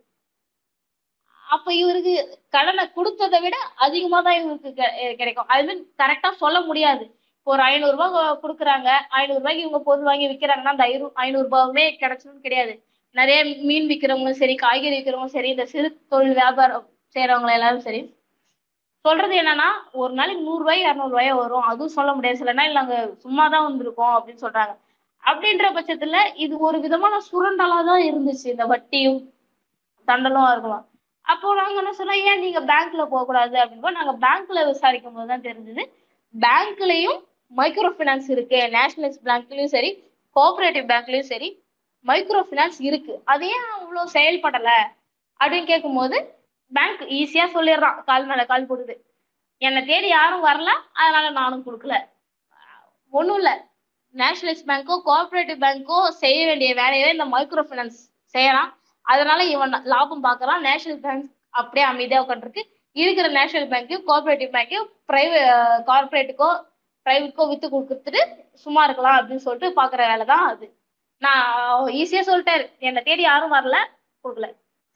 [1.50, 5.48] அப்ப இவருக்கு கடனை கொடுத்ததை விட அதிகமா தான் இவருக்கு கெ- கிடைக்கும்.
[5.48, 7.21] அது மீன் கரெக்டா சொல்ல முடியாது.
[7.42, 8.88] இப்போ ஒரு ஐநூறு ரூபாய் கொடுக்குறாங்க.
[9.18, 12.72] ஐநூறு ரூபாய்க்கு இவங்க பொருள் வாங்கி விற்கிறாங்கன்னா அந்த ஐநூறு ஐநூறு ரூபாவுமே கிடைச்சதும் கிடையாது.
[13.18, 13.38] நிறைய
[13.68, 16.84] மீன் விற்கிறவங்களும் சரி காய்கறி விற்கிறவங்களும் சரி இந்த சிறு தொழில் வியாபாரம்
[17.16, 18.00] செய்யறவங்க எல்லாரும் சரி.
[19.04, 19.66] சொல்றது என்னன்னா
[20.02, 21.66] ஒரு நாளைக்கு நூறு ரூபாய் இரநூறு வரும்.
[21.70, 22.40] அதுவும் சொல்ல முடியாது.
[22.42, 24.74] சில நாள் நாங்க சும்மா தான் வந்திருக்கோம் அப்படின்னு சொல்றாங்க.
[25.22, 28.46] அப்படின்ற பட்சத்துல இது ஒரு விதமான சுரண்டலா தான் இருந்துச்சு.
[28.54, 29.20] இந்த வட்டியும்
[30.08, 30.86] தண்டலும் இருக்கலாம்.
[31.26, 35.46] அப்போ நாங்க என்ன சொன்னோம் ஏன் நீங்க பேங்க்ல போக கூடாது அப்படின்னு நாங்க பேங்க்ல விசாரிக்கும் போது தான்
[35.50, 35.84] தெரிஞ்சது
[36.34, 37.20] பேங்க்லயும்
[37.58, 39.90] மைக்ரோ ஃபினான்ஸ் இருக்கு நேஷனலைஸ் பேங்க்லயும் சரி
[40.36, 41.48] கோஆபரேட்டிவ் பேங்க்லயும் சரி
[42.06, 43.14] மைக்ரோ ஃபினான்ஸ் இருக்கு.
[43.32, 44.70] அது ஏன் அவ்வளோ செயல்படல?
[45.40, 46.16] அப்படின்னு கேட்கும்போது
[46.72, 47.98] பேங்க் ஈஸியா சொல்லிடுறான்.
[48.08, 48.94] கால் மேல கால் போடுது
[49.62, 51.96] என்னை தேடி யாரும் வரல அதனால நானும் கொடுக்கல.
[53.12, 53.54] ஒன்றும் இல்லை.
[54.14, 58.00] நேஷனலைஸ் பேங்க்கோ கோஆபரேட்டிவ் பேங்க்கோ செய்ய வேண்டிய வேலையை இந்த மைக்ரோ ஃபினான்ஸ்
[58.34, 58.70] செய்யறான்.
[59.06, 60.60] அதனால இவன் லாபம் பார்க்கறான்.
[60.68, 61.26] நேஷனல் பேங்க்
[61.60, 62.62] அப்படியே அமைதியாக உட்காந்துருக்கு
[62.96, 64.78] இருக்கிற நேஷனல் பேங்க்கையும் கோஆபரேட்டிவ் பேங்க்கு
[65.10, 65.48] பிரைவேட்
[65.90, 66.50] கார்பரேட்டுக்கோ
[67.06, 68.22] பிரைவேட்கோ வித்து கொடுத்துட்டு
[68.64, 70.66] சும்மா இருக்கலாம் அப்படின்னு சொல்லிட்டு பார்க்குற வேலை தான் அது.
[71.22, 72.64] நான் ஈஸியாக சொல்லிட்டாரு.
[72.88, 73.76] என்னை தேடி யாரும் வரல
[74.24, 74.48] கொடுக்கல.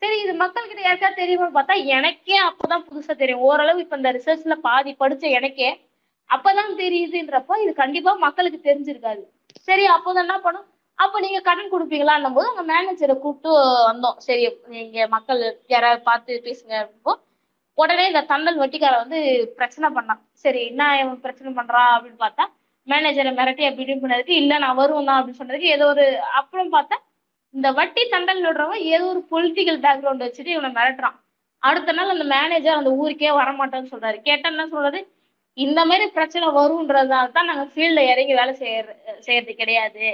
[0.03, 3.45] சரி இது மக்கள்கிட்ட யாருக்காவது தெரியுமான்னு பார்த்தா எனக்கே அப்பதான் புதுசா தெரியும்.
[3.49, 5.71] ஓரளவு இப்ப இந்த ரிசர்ச்ல பாதி படிச்ச எனக்கே
[6.31, 9.23] அப்பதான் தெரியுதுன்றப்போ இது கண்டிப்பா மக்களுக்கு தெரிஞ்சிருக்காது.
[9.69, 10.67] சரி அப்போதான் என்ன பண்ணும்?
[10.99, 13.51] அப்போ நீங்க கடன் கொடுப்பீங்களான்னும் போது அங்க மேனேஜரை கூப்பிட்டு
[13.91, 14.19] வந்தோம்.
[14.27, 14.45] சரி
[14.75, 15.41] நீங்க மக்கள்
[15.75, 17.15] யாராவது பார்த்து பேசுங்க அப்படின்போ
[17.79, 19.19] உடனே இந்த தண்டல் வட்டிக்காரன் வந்து
[19.59, 20.21] பிரச்சனை பண்ணான்.
[20.43, 22.45] சரி என்ன இவன் பிரச்சனை பண்றான் அப்படின்னு பார்த்தா
[22.89, 26.05] மேனேஜரை மிரட்டி அப்படி பண்ணதுக்கு இல்ல நான் வருவேன் தான் அப்படின்னு சொன்னதுக்கு ஏதோ ஒரு
[26.41, 26.97] அப்புறம் பார்த்தா
[27.55, 31.17] இந்த வட்டி தண்டல் விடுறவன் ஏதோ ஒரு பொலிட்டிக்கல் பேக்ரவுண்ட் வச்சுட்டு இவனை மிரட்டுறான்.
[31.63, 34.19] அடுத்த நாள் அந்த மேனேஜர் அந்த ஊருக்கே வரமாட்டேன்னு சொல்றாரு.
[34.29, 35.01] கேட்டா என்ன சொல்றது?
[35.59, 38.87] இந்த மாதிரி பிரச்சனை வரும்ன்றதால தான் நாங்க ஃபீல்ட்ல இறங்கி வேலை செய்யற
[39.27, 40.07] செய்யறது கிடையாது.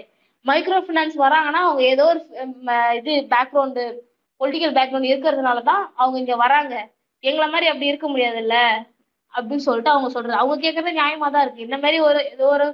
[0.47, 2.21] மைக்ரோ ஃபினான்ஸ் வராங்கன்னா அவங்க ஏதோ ஒரு
[3.01, 3.85] இது பேக்ரவுண்டு
[4.41, 6.75] பொலிட்டிக்கல் பேக்ரவுண்ட் இருக்கிறதுனால தான் அவங்க இங்க வராங்க.
[7.25, 8.57] எங்களை மாதிரி அப்படி இருக்க முடியாதுல்ல?
[9.35, 10.41] அப்படின்னு சொல்லிட்டு அவங்க சொல்றது.
[10.41, 11.67] அவங்க கேட்கறது நியாயமா தான் இருக்கு.
[11.69, 12.67] இந்த மாதிரி ஒரு ஏதோ ஒரு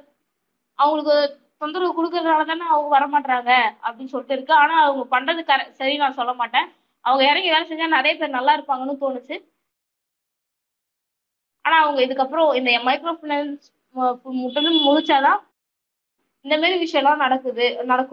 [0.79, 1.15] அவங்களுக்கு
[1.63, 3.51] தொந்தரவு கொடுக்கறதுனால தானே அவங்க வரமாட்டாங்க
[3.87, 4.55] அப்படின்னு சொல்லிட்டு இருக்கு.
[4.55, 6.69] ஆனா அவங்க பண்றது கர சரி நான் சொல்ல மாட்டேன்.
[7.05, 9.37] அவங்க இறங்கி வேலை செஞ்சா நிறைய பேர் நல்லா இருப்பாங்கன்னு தோணுச்சு.
[11.65, 13.67] ஆனா அவங்க இதுக்கப்புறம் இந்த மைக்ரோ ஃபினான்ஸ்
[14.41, 15.41] முற்றிலும் முழிச்சாதான்
[16.45, 18.07] இந்த மாதிரி விஷயம்லாம் நடக்குது நடக்கும்.